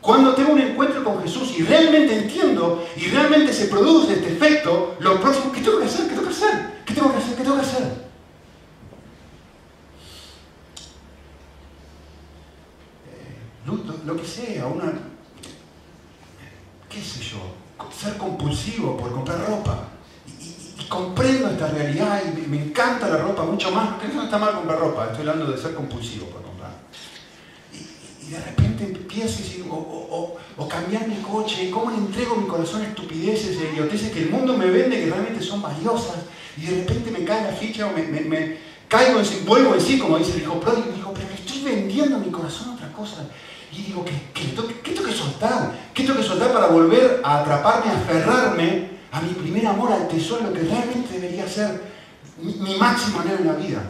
[0.00, 4.96] Cuando tengo un encuentro con Jesús y realmente entiendo y realmente se produce este efecto,
[5.00, 6.06] lo próximo, ¿qué tengo que hacer?
[6.06, 6.82] ¿Qué tengo que hacer?
[6.86, 7.34] ¿Qué tengo que hacer?
[7.36, 7.82] ¿Qué tengo que hacer?
[13.10, 14.92] Eh, lo, lo, que sea, una,
[16.88, 17.38] qué sé yo,
[17.90, 19.88] ser compulsivo por comprar ropa
[20.88, 24.78] comprendo esta realidad y me, encanta la ropa mucho más, que no está mal comprar
[24.78, 26.70] ropa, estoy hablando de ser compulsivo para comprar.
[27.72, 32.82] Y, de repente empiezo a decir, o, cambiar mi coche, cómo le entrego mi corazón
[32.82, 36.16] a estupideces y idioteces que el mundo me vende que realmente son valiosas,
[36.56, 38.56] y de repente me cae la ficha o me,
[38.88, 41.62] caigo en sí, vuelvo en sí, como dice el hijo pródigo, y digo, pero estoy
[41.62, 43.28] vendiendo mi corazón a otra cosa.
[43.72, 45.90] Y digo, ¿qué, qué, qué tengo que soltar?
[45.92, 50.08] ¿Qué tengo que soltar para volver a atraparme, a aferrarme a mi primer amor, al
[50.08, 51.80] tesoro, que realmente debería ser
[52.40, 53.82] mi, máximo anhelo en la vida.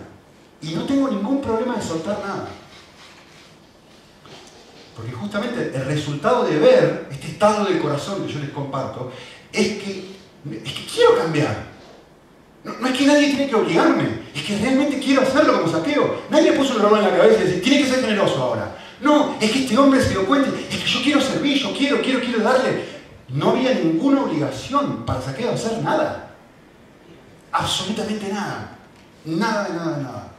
[0.63, 2.49] Y no tengo ningún problema de soltar nada.
[4.95, 9.13] Porque justamente el resultado de ver este estado del corazón que yo les comparto
[9.53, 10.17] es que,
[10.93, 11.77] quiero cambiar.
[12.65, 16.23] No, es que nadie tiene que obligarme, es que realmente quiero hacerlo como saqueo.
[16.31, 18.77] Nadie puso un reloj en la cabeza y dice, tiene que ser generoso ahora.
[19.01, 22.01] No, es que este hombre se dio cuenta, es que yo quiero servir, yo quiero,
[22.01, 22.96] quiero, quiero darle.
[23.29, 26.35] No había ninguna obligación para Saqueo hacer nada.
[27.51, 28.79] Absolutamente nada.
[29.25, 30.33] Nada nada nada.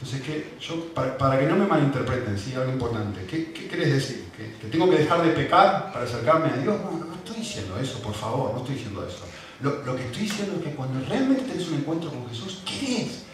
[0.00, 0.44] Entonces.
[0.60, 2.54] Yo, para, que no me malinterpreten, ¿sí?
[2.54, 4.30] algo importante, ¿qué, qué querés decir?
[4.36, 6.80] ¿Que, tengo que dejar de pecar para acercarme a Dios?
[6.80, 9.24] No, no, estoy diciendo eso, por favor, no estoy diciendo eso.
[9.60, 13.24] Lo, lo que estoy diciendo es que cuando realmente tenés un encuentro con Jesús, querés,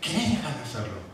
[0.00, 1.05] querés dejar de hacerlo.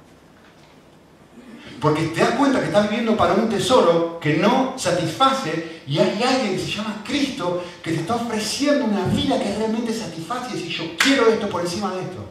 [1.83, 6.23] Porque te das cuenta que estás viviendo para un tesoro que no satisface y hay
[6.23, 10.61] alguien que se llama Cristo que te está ofreciendo una vida que realmente satisface y
[10.61, 12.25] decir yo quiero esto por encima de esto.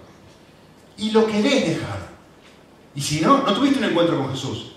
[0.98, 2.12] Y lo querés dejar.
[2.96, 4.72] Y si no, no tuviste un encuentro con Jesús.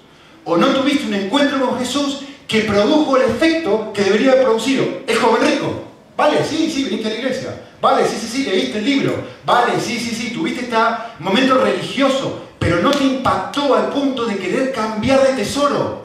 [0.44, 4.84] O no tuviste un encuentro con Jesús que produjo el efecto que debería haber producido.
[5.06, 5.84] Es joven rico.
[6.16, 7.62] Vale, sí, sí, viniste a la iglesia.
[7.80, 9.24] Vale, sí, sí, sí, leíste el libro.
[9.46, 10.76] Vale, sí, sí, sí, tuviste este
[11.20, 16.04] momento religioso pero no te impactó al punto de querer cambiar de tesoro.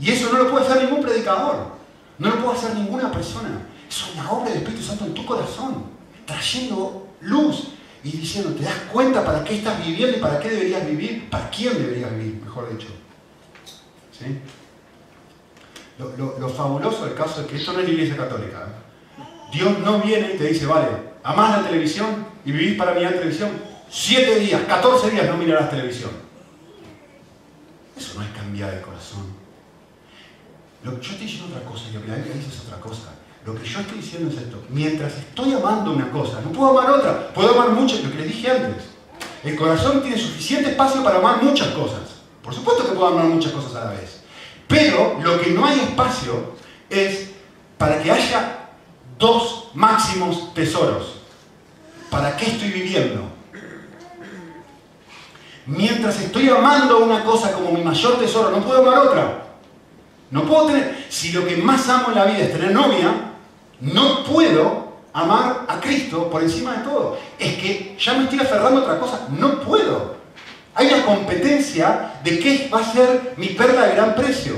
[0.00, 1.68] Y eso no lo puede hacer ningún predicador,
[2.18, 3.68] no lo puede hacer ninguna persona.
[3.88, 5.84] es una obra del Espíritu Santo en tu corazón,
[6.26, 7.68] trayendo luz
[8.02, 11.30] y diciendo, ¿te das cuenta para qué estás viviendo y para qué deberías vivir?
[11.30, 12.88] ¿Para quién deberías vivir, mejor dicho?
[14.10, 14.40] ¿Sí?
[16.18, 18.66] Lo, fabuloso del caso es que esto no es la iglesia católica.
[18.66, 19.22] ¿eh?
[19.52, 20.88] Dios no viene y te dice, vale,
[21.22, 23.50] amás la televisión y vivís para mirar televisión.
[23.90, 26.10] Siete días, 14 días no mirarás televisión.
[27.96, 29.26] Eso no es cambiar de corazón.
[30.82, 33.14] Lo, yo estoy diciendo otra cosa y lo que la Biblia dice es otra cosa.
[33.44, 34.62] Lo que yo estoy diciendo es esto.
[34.70, 37.32] Mientras estoy amando una cosa, no puedo amar otra.
[37.32, 38.84] Puedo amar muchas, lo que les dije antes.
[39.44, 42.22] El corazón tiene suficiente espacio para amar muchas cosas.
[42.42, 44.22] Por supuesto que puedo amar muchas cosas a la vez.
[44.68, 46.54] Pero lo que no hay espacio
[46.88, 47.30] es
[47.76, 48.70] para que haya
[49.18, 51.21] dos máximos tesoros.
[52.12, 53.22] ¿Para qué estoy viviendo?
[55.64, 59.44] Mientras estoy amando una cosa como mi mayor tesoro, no puedo amar otra.
[60.30, 63.14] No puedo tener, si lo que más amo en la vida es tener novia,
[63.80, 67.18] no puedo amar a Cristo por encima de todo.
[67.38, 69.26] Es que ya me estoy aferrando a otra cosa.
[69.30, 70.16] No puedo.
[70.74, 74.56] Hay una competencia de qué va a ser mi perla de gran precio.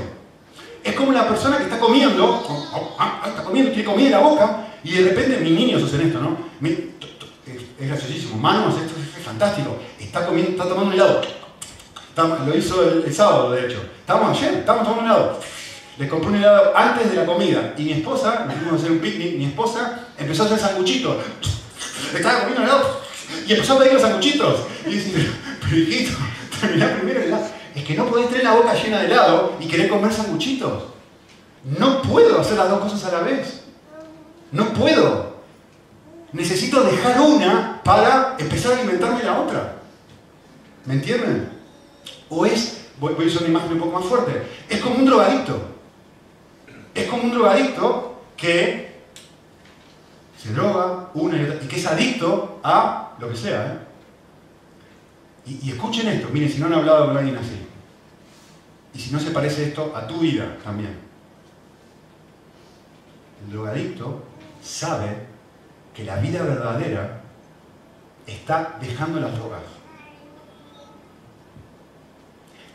[0.83, 4.07] Es como la persona que está comiendo, oh, oh, ah, ah, está comiendo, tiene comida
[4.07, 6.37] en la boca, y de repente mis niños hacen esto, ¿no?
[7.79, 8.37] Es graciosísimo.
[8.37, 9.77] Manos, esto es fantástico.
[9.99, 11.21] Está comiendo, está tomando un helado.
[12.45, 13.83] Lo hizo el, sábado, de hecho.
[13.99, 15.39] Estamos ayer, estamos tomando un helado
[15.97, 17.73] les compré un helado antes de la comida.
[17.77, 21.17] Y mi esposa, nos fuimos a hacer un picnic, mi esposa empezó a hacer sanguchitos.
[22.13, 23.01] Estaba comiendo helado
[23.47, 24.59] y empezó a pedir los sanguchitos.
[24.85, 25.29] Y dice,
[25.61, 26.17] pero hijito,
[26.59, 27.47] terminá primero el helado.
[27.73, 30.83] Es que no podés tener la boca llena de helado y querer comer sanguchitos.
[31.63, 33.61] No puedo hacer las dos cosas a la vez.
[34.51, 35.34] No puedo.
[36.35, 39.77] Necesito dejar una para empezar a alimentarme la otra.
[40.85, 41.49] ¿Me entienden?
[42.29, 45.75] O es, voy, a usar una imagen un poco más fuerte, es como un drogadicto
[46.95, 49.03] es como un drogadicto que
[50.37, 53.65] se droga una y otra, y que es adicto a lo que sea.
[53.65, 53.79] ¿eh?
[55.63, 57.67] Y, escuchen esto, miren, si no han hablado con alguien así,
[58.93, 60.97] y si no se parece esto a tu vida también.
[63.45, 64.23] El drogadicto
[64.63, 65.34] sabe
[65.95, 67.21] que la vida verdadera
[68.27, 69.61] está dejando las drogas.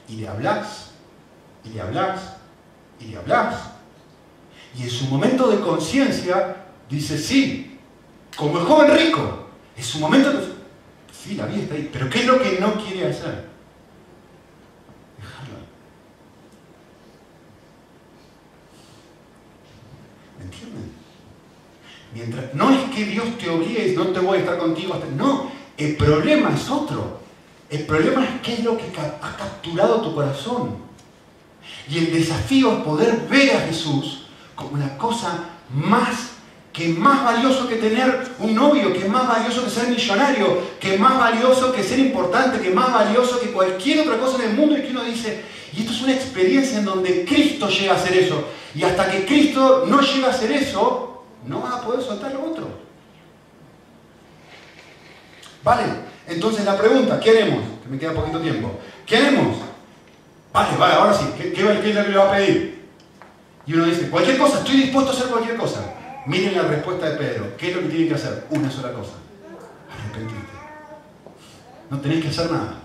[0.09, 0.93] Y le hablas,
[1.63, 2.37] y le hablas,
[2.99, 3.71] y le hablas,
[4.75, 6.57] y en su momento de conciencia
[6.89, 7.79] dice, sí,
[8.37, 10.33] como el joven rico, en su momento,
[11.13, 13.49] sí, la vida está ahí, pero ¿qué es lo que no quiere hacer?
[15.19, 15.59] Dejarla.
[20.39, 21.00] ¿Me entienden?
[22.15, 25.07] Mientras, no es que Dios te obligue, no te voy a estar contigo hasta...
[25.07, 27.21] No, el problema es otro.
[27.71, 30.77] El problema es qué es lo que ha capturado tu corazón.
[31.89, 36.31] Y el desafío es poder ver a Jesús como la cosa más
[36.73, 40.95] que más valioso que tener un novio, que es más valioso que ser millonario, que
[40.95, 44.51] es más valioso que ser importante, que es más valioso que cualquier otra cosa en
[44.51, 45.43] el mundo y que uno dice,
[45.77, 48.45] y esto es una experiencia en donde Cristo llega a hacer eso.
[48.75, 51.10] Y hasta que Cristo no llega a hacer eso,
[51.47, 52.69] no vas a poder soltar lo otro.
[55.63, 55.85] Vale,
[56.27, 57.33] entonces la pregunta, ¿qué?
[57.33, 58.79] Que me queda poquito tiempo.
[59.07, 59.57] ¿Qué haremos?
[60.53, 62.81] Vale, vale, ahora sí, ¿qué, qué, qué es lo que le va a pedir?
[63.67, 65.81] Y uno dice, cualquier cosa, estoy dispuesto a hacer cualquier cosa.
[66.27, 67.57] Miren la respuesta de Pedro.
[67.57, 68.47] ¿Qué es lo que tienen que hacer?
[68.51, 69.13] Una sola cosa.
[69.91, 70.53] Arrepentirte.
[71.91, 72.81] No tenéis que hacer nada.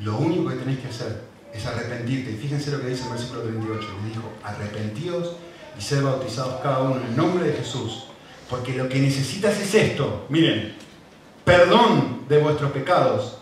[0.00, 2.36] Lo único que tenéis que hacer es arrepentirte.
[2.36, 3.88] Fíjense lo que dice el versículo 38.
[4.02, 5.32] Le dijo, arrepentíos
[5.78, 8.04] y ser bautizados cada uno en el nombre de Jesús.
[8.50, 10.26] Porque lo que necesitas es esto.
[10.28, 10.74] Miren,
[11.44, 13.38] perdón de vuestros pecados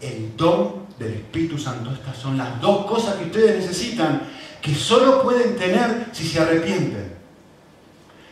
[0.00, 1.92] y el don del Espíritu Santo.
[1.92, 4.22] Estas son las dos cosas que ustedes necesitan
[4.60, 7.16] que solo pueden tener si se arrepienten.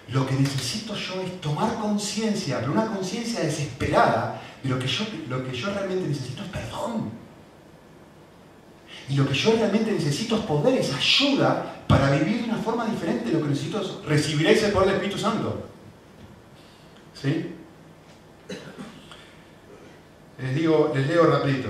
[0.08, 5.04] Lo que necesito yo es tomar conciencia, pero una conciencia desesperada, de lo que, yo,
[5.28, 7.10] lo que yo realmente necesito es perdón.
[9.08, 12.86] Y lo que yo realmente necesito es poder, es ayuda para vivir de una forma
[12.86, 13.30] diferente.
[13.30, 15.62] Lo que necesito es recibir ese poder del Espíritu Santo.
[17.14, 17.54] ¿Sí?
[20.38, 21.68] Les digo, les leo rapidito.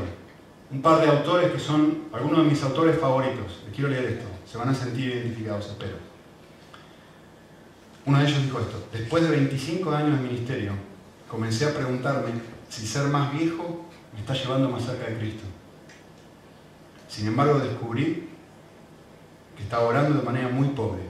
[0.71, 3.63] Un par de autores que son algunos de mis autores favoritos.
[3.67, 4.27] Les quiero leer esto.
[4.51, 5.97] Se van a sentir identificados, espero.
[8.07, 10.73] Uno de ellos dijo esto, después de 25 años de ministerio,
[11.29, 12.31] comencé a preguntarme
[12.69, 15.45] si ser más viejo me está llevando más cerca de Cristo.
[17.09, 18.29] Sin embargo, descubrí
[19.57, 21.03] que estaba orando de manera muy pobre,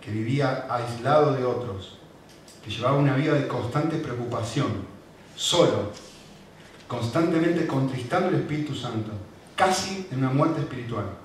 [0.00, 1.98] que vivía aislado de otros,
[2.64, 4.70] que llevaba una vida de constante preocupación,
[5.36, 5.90] solo,
[6.86, 9.12] constantemente contristando el Espíritu Santo,
[9.56, 11.22] casi en una muerte espiritual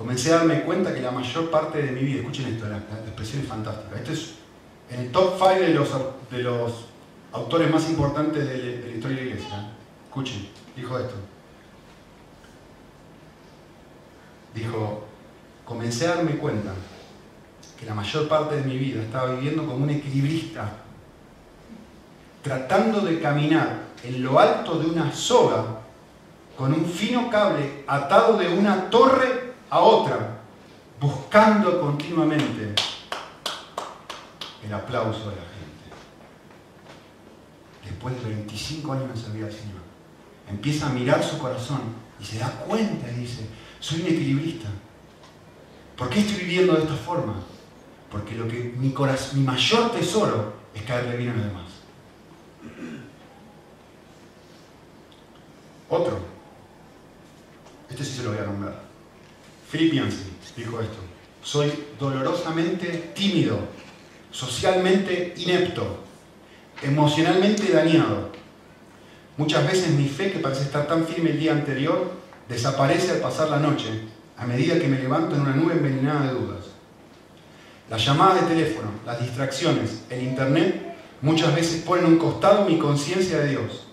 [0.00, 3.42] comencé a darme cuenta que la mayor parte de mi vida, escuchen esto, la, expresión
[3.42, 4.32] es fantástica, esto es
[4.88, 5.90] en el top 5 de los,
[6.30, 6.86] de los
[7.32, 9.70] autores más importantes de, de la historia de la iglesia.
[10.08, 11.14] Escuchen, dijo esto.
[14.54, 15.04] Dijo,
[15.64, 16.72] comencé a darme cuenta
[17.78, 20.70] que la mayor parte de mi vida estaba viviendo como un equilibrista,
[22.42, 25.64] tratando de caminar en lo alto de una soga
[26.56, 30.40] con un fino cable atado de una torre a otra,
[31.00, 32.74] buscando continuamente
[34.66, 35.50] el aplauso de la gente.
[37.84, 39.80] Después de 25 años de servir al Señor,
[40.50, 41.80] empieza a mirar su corazón
[42.20, 43.46] y se da cuenta y dice,
[43.80, 44.68] soy un equilibrista.
[45.96, 47.34] ¿Por qué estoy viviendo de esta forma?
[48.10, 51.70] Porque lo que mi, corazón, mi mayor tesoro es caerle bien a los demás.
[55.88, 56.20] Otro.
[57.88, 58.82] Este sí se lo voy a nombrar.
[59.70, 59.92] Philip
[60.56, 60.98] dijo esto.
[61.42, 63.58] Soy dolorosamente tímido,
[64.30, 66.04] socialmente inepto,
[66.82, 68.30] emocionalmente dañado.
[69.36, 72.12] Muchas veces mi fe, que parece estar tan firme el día anterior,
[72.50, 73.88] desaparece al pasar la noche,
[74.36, 76.66] a medida que me levanto en una nube envenenada de dudas.
[77.88, 83.38] Las llamadas de teléfono, las distracciones, el internet, muchas veces ponen un costado mi conciencia
[83.38, 83.86] de Dios.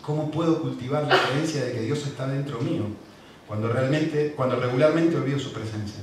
[0.00, 2.84] ¿Cómo puedo cultivar la creencia de que Dios está dentro mío
[3.46, 6.02] cuando realmente, cuando regularmente olvido su presencia?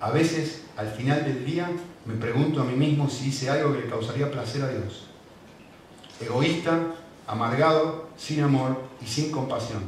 [0.00, 1.70] A veces, al final del día,
[2.06, 5.06] me pregunto a mí mismo si hice algo que le causaría placer a Dios.
[6.20, 6.80] Egoísta,
[7.26, 9.82] amargado, sin amor y sin compasión.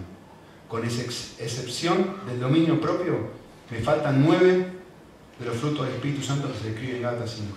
[0.69, 3.31] Con excepción del dominio propio,
[3.71, 4.73] me faltan nueve
[5.39, 7.49] de los frutos del Espíritu Santo que se describen en Gálatas 5.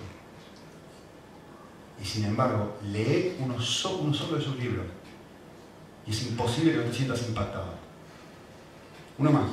[2.01, 4.85] Y sin embargo, lee uno, uno solo de sus libros
[6.07, 7.73] y es imposible que no te sientas impactado.
[9.17, 9.49] Uno más.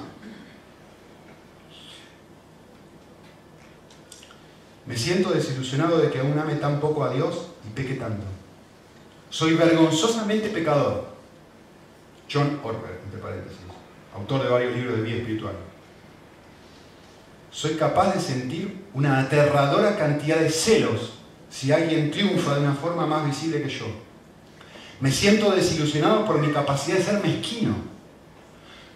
[4.86, 8.24] Me siento desilusionado de que aún ame tan poco a Dios y peque tanto.
[9.34, 11.06] Soy vergonzosamente pecador.
[12.32, 13.58] John Orwell, entre paréntesis,
[14.14, 15.54] autor de varios libros de vida espiritual.
[17.50, 21.14] Soy capaz de sentir una aterradora cantidad de celos
[21.50, 23.86] si alguien triunfa de una forma más visible que yo.
[25.00, 27.74] Me siento desilusionado por mi capacidad de ser mezquino.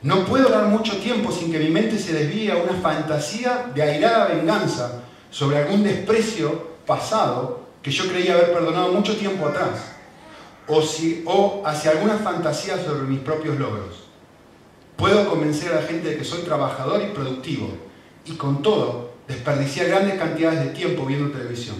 [0.02, 3.82] No puedo dar mucho tiempo sin que mi mente se desvíe a una fantasía de
[3.82, 9.97] airada venganza sobre algún desprecio pasado que yo creía haber perdonado mucho tiempo atrás,
[10.68, 14.04] o, si, o hacia alguna fantasía sobre mis propios logros.
[14.96, 17.68] Puedo convencer a la gente de que soy trabajador y productivo,
[18.24, 21.76] y con todo desperdiciar grandes cantidades de tiempo viendo televisión.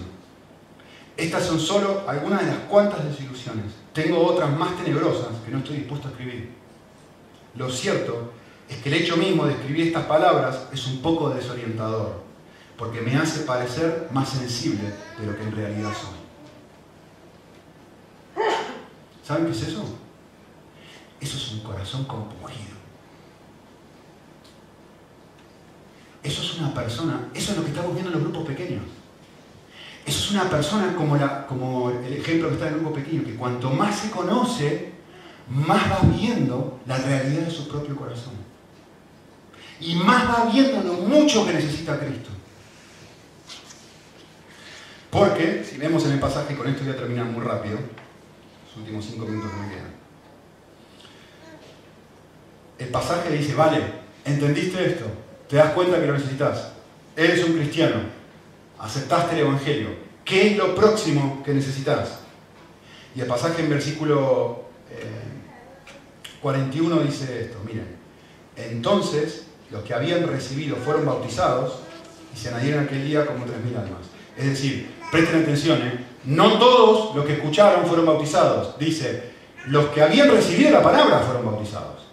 [1.17, 3.73] Estas son solo algunas de las cuantas desilusiones.
[3.93, 6.49] Tengo otras más tenebrosas que no estoy dispuesto a escribir.
[7.55, 8.31] Lo cierto
[8.69, 12.21] es que el hecho mismo de escribir estas palabras es un poco desorientador,
[12.77, 16.28] porque me hace parecer más sensible de lo que en realidad soy.
[19.29, 19.83] ¿Saben qué es eso?
[21.21, 22.79] Eso es un corazón compungido.
[26.23, 28.81] Eso es una persona, eso es lo que estamos viendo en los grupos pequeños.
[30.03, 33.69] Eso es una persona como, el ejemplo que está en el grupo pequeño, que cuanto
[33.69, 34.93] más se conoce,
[35.47, 38.33] más va viendo la realidad de su propio corazón.
[39.79, 42.31] Y más va viendo lo mucho que necesita Cristo.
[45.11, 47.77] Porque, si vemos en el pasaje, con esto voy a terminar muy rápido,
[48.69, 49.99] los últimos cinco minutos que me quedan.
[52.77, 53.81] El pasaje dice, vale,
[54.23, 55.05] ¿entendiste esto?
[55.49, 56.73] ¿Te das cuenta que lo necesitas?
[57.15, 58.01] Eres un cristiano,
[58.77, 59.89] aceptaste el Evangelio.
[60.23, 62.19] ¿Qué es lo próximo que necesitas?
[63.15, 64.65] Y el pasaje en versículo
[66.41, 67.87] 41 eh, dice esto, miren,
[68.55, 71.79] entonces los que habían recibido fueron bautizados
[72.33, 74.07] y se añadieron aquel día como 3.000 almas.
[74.37, 76.08] Es decir, presten atención, ¿eh?
[76.29, 78.77] No todos los que escucharon fueron bautizados.
[78.77, 79.31] Dice,
[79.65, 82.05] los que habían recibido la palabra fueron bautizados.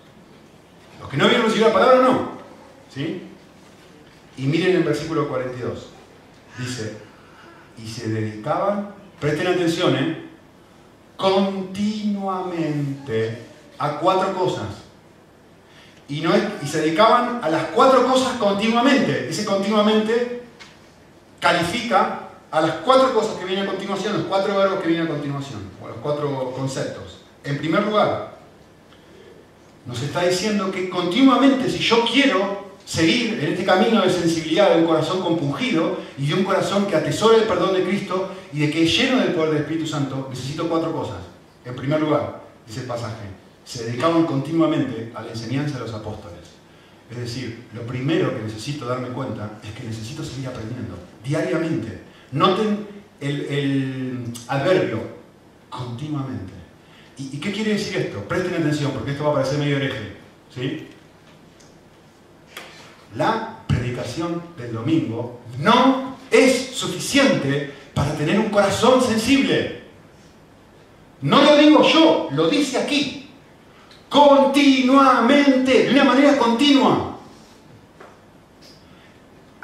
[0.98, 2.30] Los que no habían recibido la palabra no.
[2.92, 3.24] ¿Sí?
[4.38, 5.88] Y miren el versículo 42.
[6.58, 6.96] Dice,
[7.76, 10.30] y se dedicaban, presten atención, ¿eh?
[11.18, 13.42] continuamente
[13.78, 14.68] a cuatro cosas.
[16.08, 16.30] Y, no
[16.62, 19.26] y se dedicaban a las cuatro cosas continuamente.
[19.26, 20.44] Dice continuamente
[21.38, 25.10] califica a las cuatro cosas que vienen a continuación, los cuatro verbos que vienen a
[25.10, 27.18] continuación, o los cuatro conceptos.
[27.44, 28.36] En primer lugar,
[29.86, 34.80] nos está diciendo que continuamente, si yo quiero seguir en este camino de sensibilidad de
[34.80, 38.70] un corazón compungido y de un corazón que atesora el perdón de Cristo y de
[38.70, 41.18] que es lleno del poder del Espíritu Santo, necesito cuatro cosas.
[41.64, 43.26] En primer lugar, dice el pasaje,
[43.64, 46.38] se dedicaban continuamente a la enseñanza de los apóstoles.
[47.10, 52.05] Es decir, lo primero que necesito darme cuenta es que necesito seguir aprendiendo diariamente.
[52.32, 52.86] Noten
[53.20, 55.00] el, adverbio,
[55.70, 56.52] continuamente.
[57.18, 58.20] ¿Y, qué quiere decir esto?
[58.28, 60.16] Presten atención porque esto va a parecer medio hereje.
[60.54, 60.88] ¿sí?
[63.14, 69.82] La predicación del domingo no es suficiente para tener un corazón sensible.
[71.22, 73.30] No lo digo yo, lo dice aquí.
[74.08, 77.15] Continuamente, de una manera continua.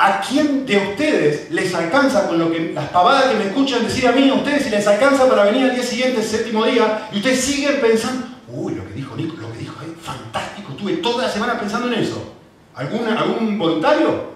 [0.04, 4.08] ¿A quién de ustedes les alcanza con lo que las pavadas que me escuchan decir
[4.08, 7.08] a mí, a ustedes, si les alcanza para venir al día siguiente, el séptimo día,
[7.12, 10.94] y ustedes siguen pensando, uy, lo que dijo Nico, lo que dijo, es fantástico, estuve
[10.94, 12.34] toda la semana pensando en eso.
[12.74, 14.32] ¿Algún voluntario?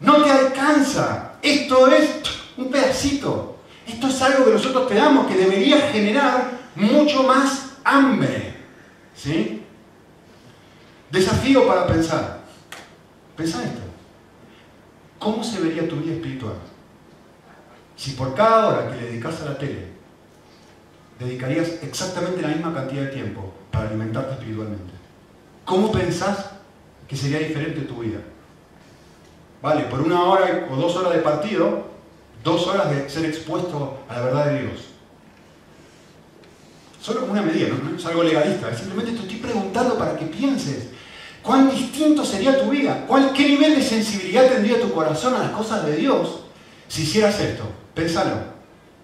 [0.00, 1.32] No te alcanza.
[1.42, 2.08] Esto es
[2.56, 3.56] un pedacito.
[3.86, 8.54] Esto es algo que nosotros pedamos que debería generar mucho más hambre.
[9.14, 9.62] ¿Sí?
[11.10, 12.40] Desafío para pensar.
[13.36, 13.91] Pensá esto.
[15.22, 16.56] ¿Cómo se vería tu vida espiritual?
[17.96, 19.86] Si por cada hora que le dedicas a la tele,
[21.20, 24.92] dedicarías exactamente la misma cantidad de tiempo para alimentarte espiritualmente.
[25.64, 26.50] ¿Cómo pensás
[27.06, 28.18] que sería diferente tu vida?
[29.62, 31.86] Vale, por una hora o dos horas de partido,
[32.42, 34.88] dos horas de ser expuesto a la verdad de Dios.
[37.00, 40.88] Solo una medida, no, es algo legalista, simplemente te estoy preguntando para que pienses.
[41.42, 43.04] ¿Cuán distinto sería tu vida?
[43.06, 46.40] ¿Cuál, ¿Qué nivel de sensibilidad tendría tu corazón a las cosas de Dios
[46.88, 47.64] si hicieras esto?
[47.94, 48.52] Pensalo.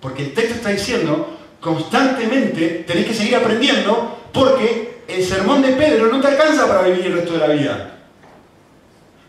[0.00, 6.06] Porque el texto está diciendo, constantemente tenés que seguir aprendiendo porque el sermón de Pedro
[6.06, 7.94] no te alcanza para vivir el resto de la vida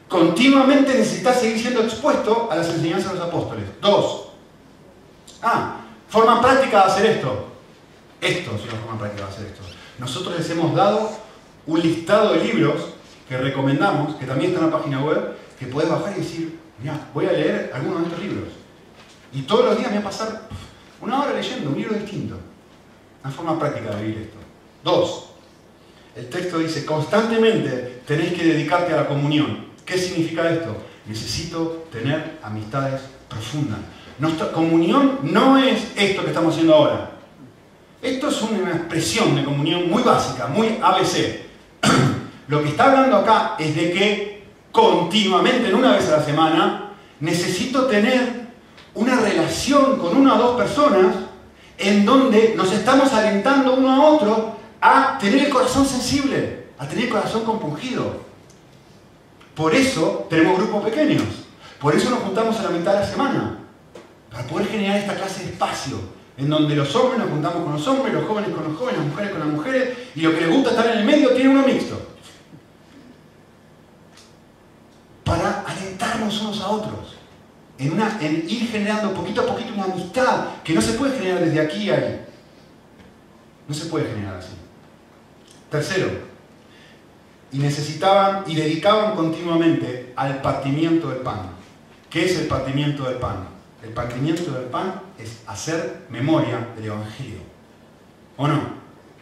[0.09, 3.65] continuamente necesitas seguir siendo expuesto a las enseñanzas de los apóstoles.
[3.79, 4.25] Dos.
[5.41, 7.45] Ah, forma práctica de hacer esto.
[8.19, 9.61] Esto es una forma práctica de hacer esto.
[9.99, 11.11] Nosotros les hemos dado
[11.67, 12.81] un listado de libros
[13.29, 16.99] que recomendamos, que también está en la página web, que puedes bajar y decir, mira,
[17.13, 18.47] voy a leer algunos de estos libros.
[19.31, 20.41] Y todos los días me voy a pasar
[20.99, 22.37] una hora leyendo un libro distinto.
[23.23, 24.37] Una forma práctica de vivir esto.
[24.83, 25.25] Dos,
[26.15, 29.67] el texto dice, constantemente tenéis que dedicarte a la comunión.
[29.85, 30.75] ¿Qué significa esto?
[31.05, 33.77] Necesito tener amistades profundas.
[34.17, 37.11] Nuestra comunión no es esto que estamos haciendo ahora.
[38.01, 41.41] Esto es una expresión de comunión muy básica, muy ABC.
[42.49, 46.93] Lo que está hablando acá es de que continuamente, en una vez a la semana,
[47.19, 48.47] necesito tener
[48.95, 51.15] una relación con una o dos personas
[51.77, 57.05] en donde nos estamos alentando uno a otro a tener el corazón sensible, a tener
[57.05, 58.21] el corazón compungido.
[59.53, 61.23] Por eso tenemos grupos pequeños.
[61.79, 63.59] Por eso nos juntamos a la mitad de la semana.
[64.31, 65.99] Para poder generar esta clase de espacio.
[66.35, 69.07] En donde los hombres nos juntamos con los hombres, los jóvenes con los jóvenes, las
[69.07, 69.97] mujeres con las mujeres.
[70.15, 72.08] Y lo que les gusta estar en el medio tiene uno mixto.
[75.29, 77.15] Para alentarnos unos a otros.
[77.77, 81.45] En, una, en ir generando poquito a poquito una amistad que no se puede generar
[81.45, 82.25] desde aquí a ahí.
[83.67, 84.53] No se puede generar así.
[85.69, 86.09] Tercero,
[87.51, 91.51] y necesitaban y dedicaban continuamente al partimiento del pan.
[92.09, 93.47] ¿Qué es el partimiento del pan?
[93.83, 97.39] El partimiento del pan es hacer memoria del Evangelio.
[98.37, 98.61] ¿O no?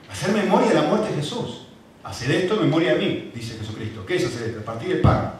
[0.09, 1.67] Hacer memoria de la muerte de Jesús.
[2.03, 4.05] Hacer esto memoria de mí, dice Jesucristo.
[4.05, 4.61] ¿Qué es hacer esto?
[4.61, 5.36] Partir el pan.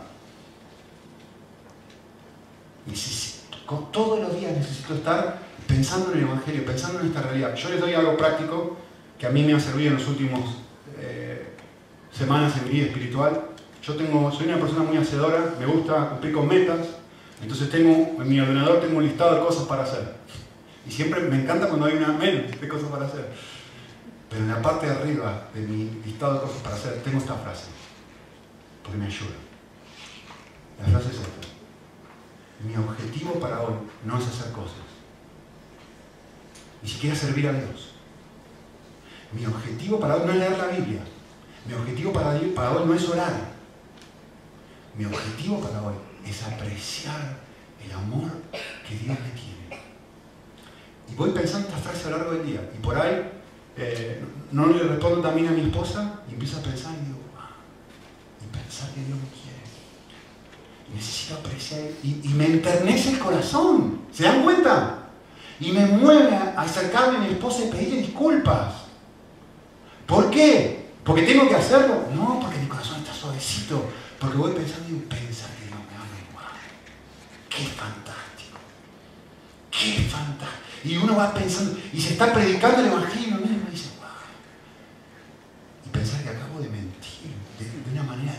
[3.92, 7.56] Todos los días necesito estar pensando en el Evangelio, pensando en esta realidad.
[7.56, 8.78] Yo les doy algo práctico
[9.18, 10.58] que a mí me ha servido en los últimos
[12.12, 13.44] semanas en mi vida espiritual.
[13.84, 16.80] Yo tengo, soy una persona muy hacedora, me gusta cumplir con metas,
[17.42, 20.16] entonces tengo, en mi ordenador tengo un listado de cosas para hacer.
[20.86, 23.30] Y siempre me encanta cuando hay una mente de cosas para hacer.
[24.30, 27.36] Pero en la parte de arriba de mi listado de cosas para hacer tengo esta
[27.36, 27.68] frase,
[28.84, 29.36] porque me ayuda.
[30.80, 31.47] La frase es esta.
[32.64, 34.88] Mi objetivo para hoy no es hacer cosas,
[36.82, 37.94] ni siquiera servir a Dios.
[39.32, 41.02] Mi objetivo para hoy no es leer la Biblia,
[41.68, 43.34] mi objetivo para, hoy no es orar.
[44.98, 45.96] Mi objetivo para hoy
[46.26, 47.38] es apreciar
[47.86, 48.32] el amor
[48.88, 49.84] que Dios me tiene.
[51.12, 52.72] Y voy pensando esta frase a lo largo del día.
[52.74, 53.30] Y por ahí
[53.76, 57.20] eh, no le respondo también a mi esposa y empiezo a pensar y digo,
[58.42, 59.47] y pensar que Dios me quiere.
[60.94, 64.02] Necesito apreciar y, me enternece el corazón.
[64.12, 65.10] ¿Se dan cuenta?
[65.60, 68.74] Y me mueve a acercarme a mi esposa y pedirle disculpas.
[70.06, 70.88] ¿Por qué?
[71.04, 72.06] ¿Porque tengo que hacerlo?
[72.16, 73.84] No, porque mi corazón está suavecito.
[74.20, 76.46] Porque voy pensando y pensar que Dios me ama igual.
[77.50, 78.58] ¡Qué fantástico!
[79.72, 80.68] ¡Qué fantástico!
[80.84, 84.08] Y uno va pensando, y se está predicando el Evangelio, y dice, wow.
[85.86, 88.34] Y pensar que acabo de mentir de, una manera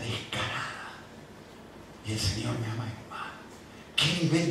[2.13, 2.89] descarada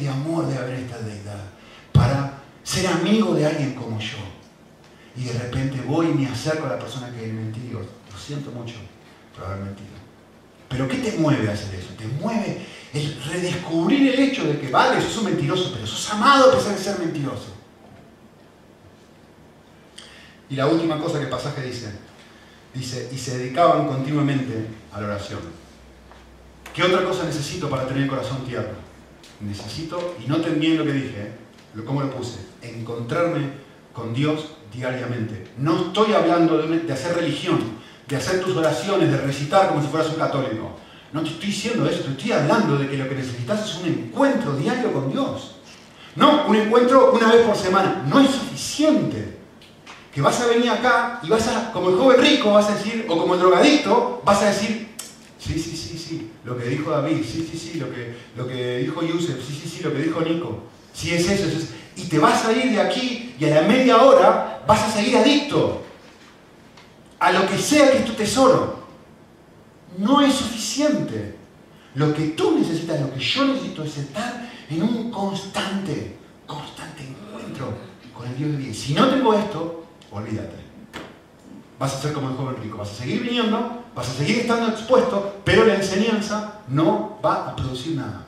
[0.00, 1.44] de amor debe haber esta deidad
[1.92, 4.18] para ser amigo de alguien como yo?
[5.16, 7.84] Y de repente voy y me acerco a la persona que mentí y lo
[8.16, 8.76] siento mucho
[9.34, 9.88] por haber mentido.
[10.68, 11.94] Pero ¿qué te mueve a hacer eso?
[11.96, 16.52] Te mueve el redescubrir el hecho de que, vale, sos un mentiroso, pero sos amado
[16.52, 17.54] a pesar de ser mentiroso.
[20.50, 21.92] Y la última cosa que el pasaje dice,
[22.74, 25.40] dice, y se dedicaban continuamente a la oración.
[26.78, 28.78] ¿Qué otra cosa necesito para tener el corazón tierno?
[29.40, 31.82] Necesito, y no bien lo que dije, ¿eh?
[31.84, 32.38] ¿cómo lo puse?
[32.62, 33.50] Encontrarme
[33.92, 35.48] con Dios diariamente.
[35.58, 37.58] No estoy hablando de, de hacer religión,
[38.06, 40.76] de hacer tus oraciones, de recitar como si fueras un católico.
[41.12, 43.88] No te estoy diciendo eso, te estoy hablando de que lo que necesitas es un
[43.88, 45.56] encuentro diario con Dios.
[46.14, 48.04] No, un encuentro una vez por semana.
[48.06, 49.36] No es suficiente
[50.14, 53.04] que vas a venir acá y vas a, como el joven rico, vas a decir,
[53.08, 54.88] o como el drogadicto, vas a decir,
[55.38, 58.78] sí, sí, sí, sí, lo que dijo David, sí, sí, sí, lo que, lo que
[58.78, 60.64] dijo Yusef, sí, sí, sí, lo que dijo Nico.
[60.92, 61.66] Sí, es eso, es eso.
[61.96, 65.16] Y te vas a ir de aquí y a la media hora vas a seguir
[65.16, 65.82] adicto
[67.18, 68.78] a lo que sea que es tu tesoro.
[69.96, 71.36] No es suficiente.
[71.94, 76.16] Lo que tú necesitas, lo que yo necesito es estar en un constante,
[76.46, 77.74] constante encuentro
[78.14, 78.74] con el Dios de vida.
[78.74, 80.67] Si no tengo esto, olvídate.
[81.78, 84.68] Vas a ser como el joven rico, vas a seguir viniendo, vas a seguir estando
[84.68, 88.26] expuesto, pero la enseñanza no va a producir nada.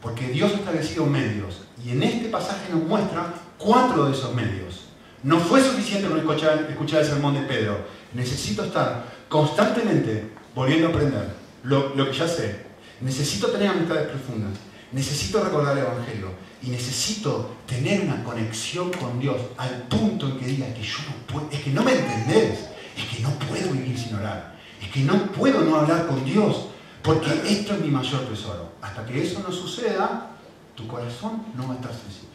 [0.00, 4.84] Porque Dios ha establecido medios y en este pasaje nos muestra cuatro de esos medios.
[5.22, 6.66] No fue suficiente con escuchar,
[7.00, 7.78] el sermón de Pedro.
[8.14, 11.28] Necesito estar constantemente volviendo a aprender
[11.64, 12.64] lo, lo que ya sé.
[13.00, 14.52] Necesito tener amistades profundas.
[14.92, 16.28] Necesito recordar el Evangelio
[16.62, 21.32] y necesito tener una conexión con Dios al punto en que diga que yo no
[21.32, 22.68] puedo, es que no me entendés,
[22.98, 26.66] es que no puedo vivir sin orar, es que no puedo no hablar con Dios,
[27.02, 28.72] porque esto es mi mayor tesoro.
[28.82, 30.30] Hasta que eso no suceda,
[30.74, 32.28] tu corazón no va a estar sensible.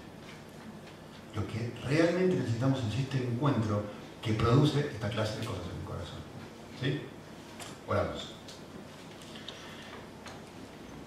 [1.36, 3.84] Lo que realmente necesitamos es este encuentro
[4.22, 6.20] que produce esta clase de cosas en mi corazón.
[6.82, 7.01] ¿Sí?
[7.88, 8.34] Oramos.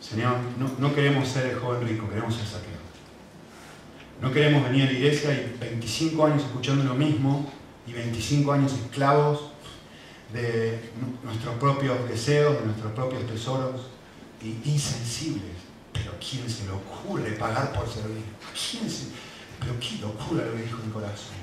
[0.00, 2.76] Señor, no, no queremos ser el joven rico, queremos ser saqueo.
[4.20, 7.50] No queremos venir a la iglesia y 25 años escuchando lo mismo
[7.86, 9.50] y 25 años esclavos
[10.32, 10.90] de
[11.22, 13.82] nuestros propios deseos, de nuestros propios tesoros
[14.42, 15.56] y insensibles.
[15.92, 18.22] Pero ¿a quién se le ocurre pagar por servir?
[18.52, 19.06] quién se...
[19.60, 21.36] Pero qué locura lo que dijo mi corazón.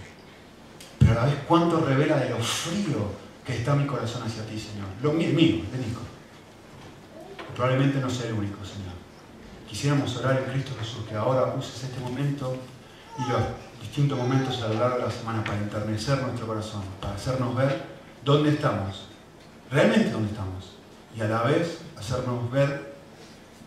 [1.00, 3.12] Pero a la vez cuánto revela de lo frío
[3.46, 4.88] que está mi corazón hacia ti, Señor.
[5.02, 6.02] Lo mío, mío, de Nico.
[7.56, 8.94] Probablemente no sea el único, Señor.
[9.68, 12.56] Quisiéramos orar en Cristo Jesús que ahora uses este momento
[13.18, 13.42] y los
[13.84, 17.84] distintos momentos a lo largo de la semana para enternecer nuestro corazón, para hacernos ver
[18.26, 19.10] dónde estamos,
[19.70, 20.78] realmente dónde estamos,
[21.16, 22.96] y a la vez hacernos ver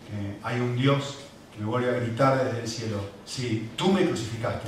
[0.09, 1.19] que hay un Dios
[1.53, 4.67] que me vuelve a gritar desde el cielo, sí, tú me crucificaste,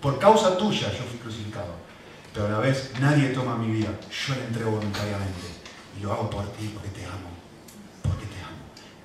[0.00, 1.74] por causa tuya yo fui crucificado,
[2.34, 5.46] pero a la vez nadie toma mi vida, yo la entrego voluntariamente
[5.96, 7.38] y lo hago por ti porque te amo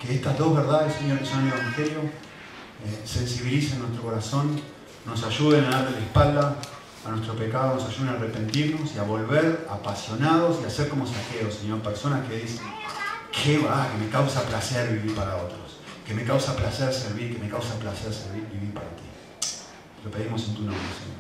[0.06, 4.60] que estas dos verdades, Señor, que son el Evangelio, eh, sensibilicen nuestro corazón,
[5.06, 6.56] nos ayuden a darle la espalda
[7.06, 11.06] a nuestro pecado, nos ayuden a arrepentirnos y a volver apasionados y a ser como
[11.06, 12.66] saqueos, Señor, personas que dicen,
[13.32, 17.44] qué va, que me causa placer vivir para otros, que me causa placer servir, que
[17.44, 19.04] me causa placer servir, vivir para ti.
[20.06, 21.13] Lo pedimos en tu nombre, Señor.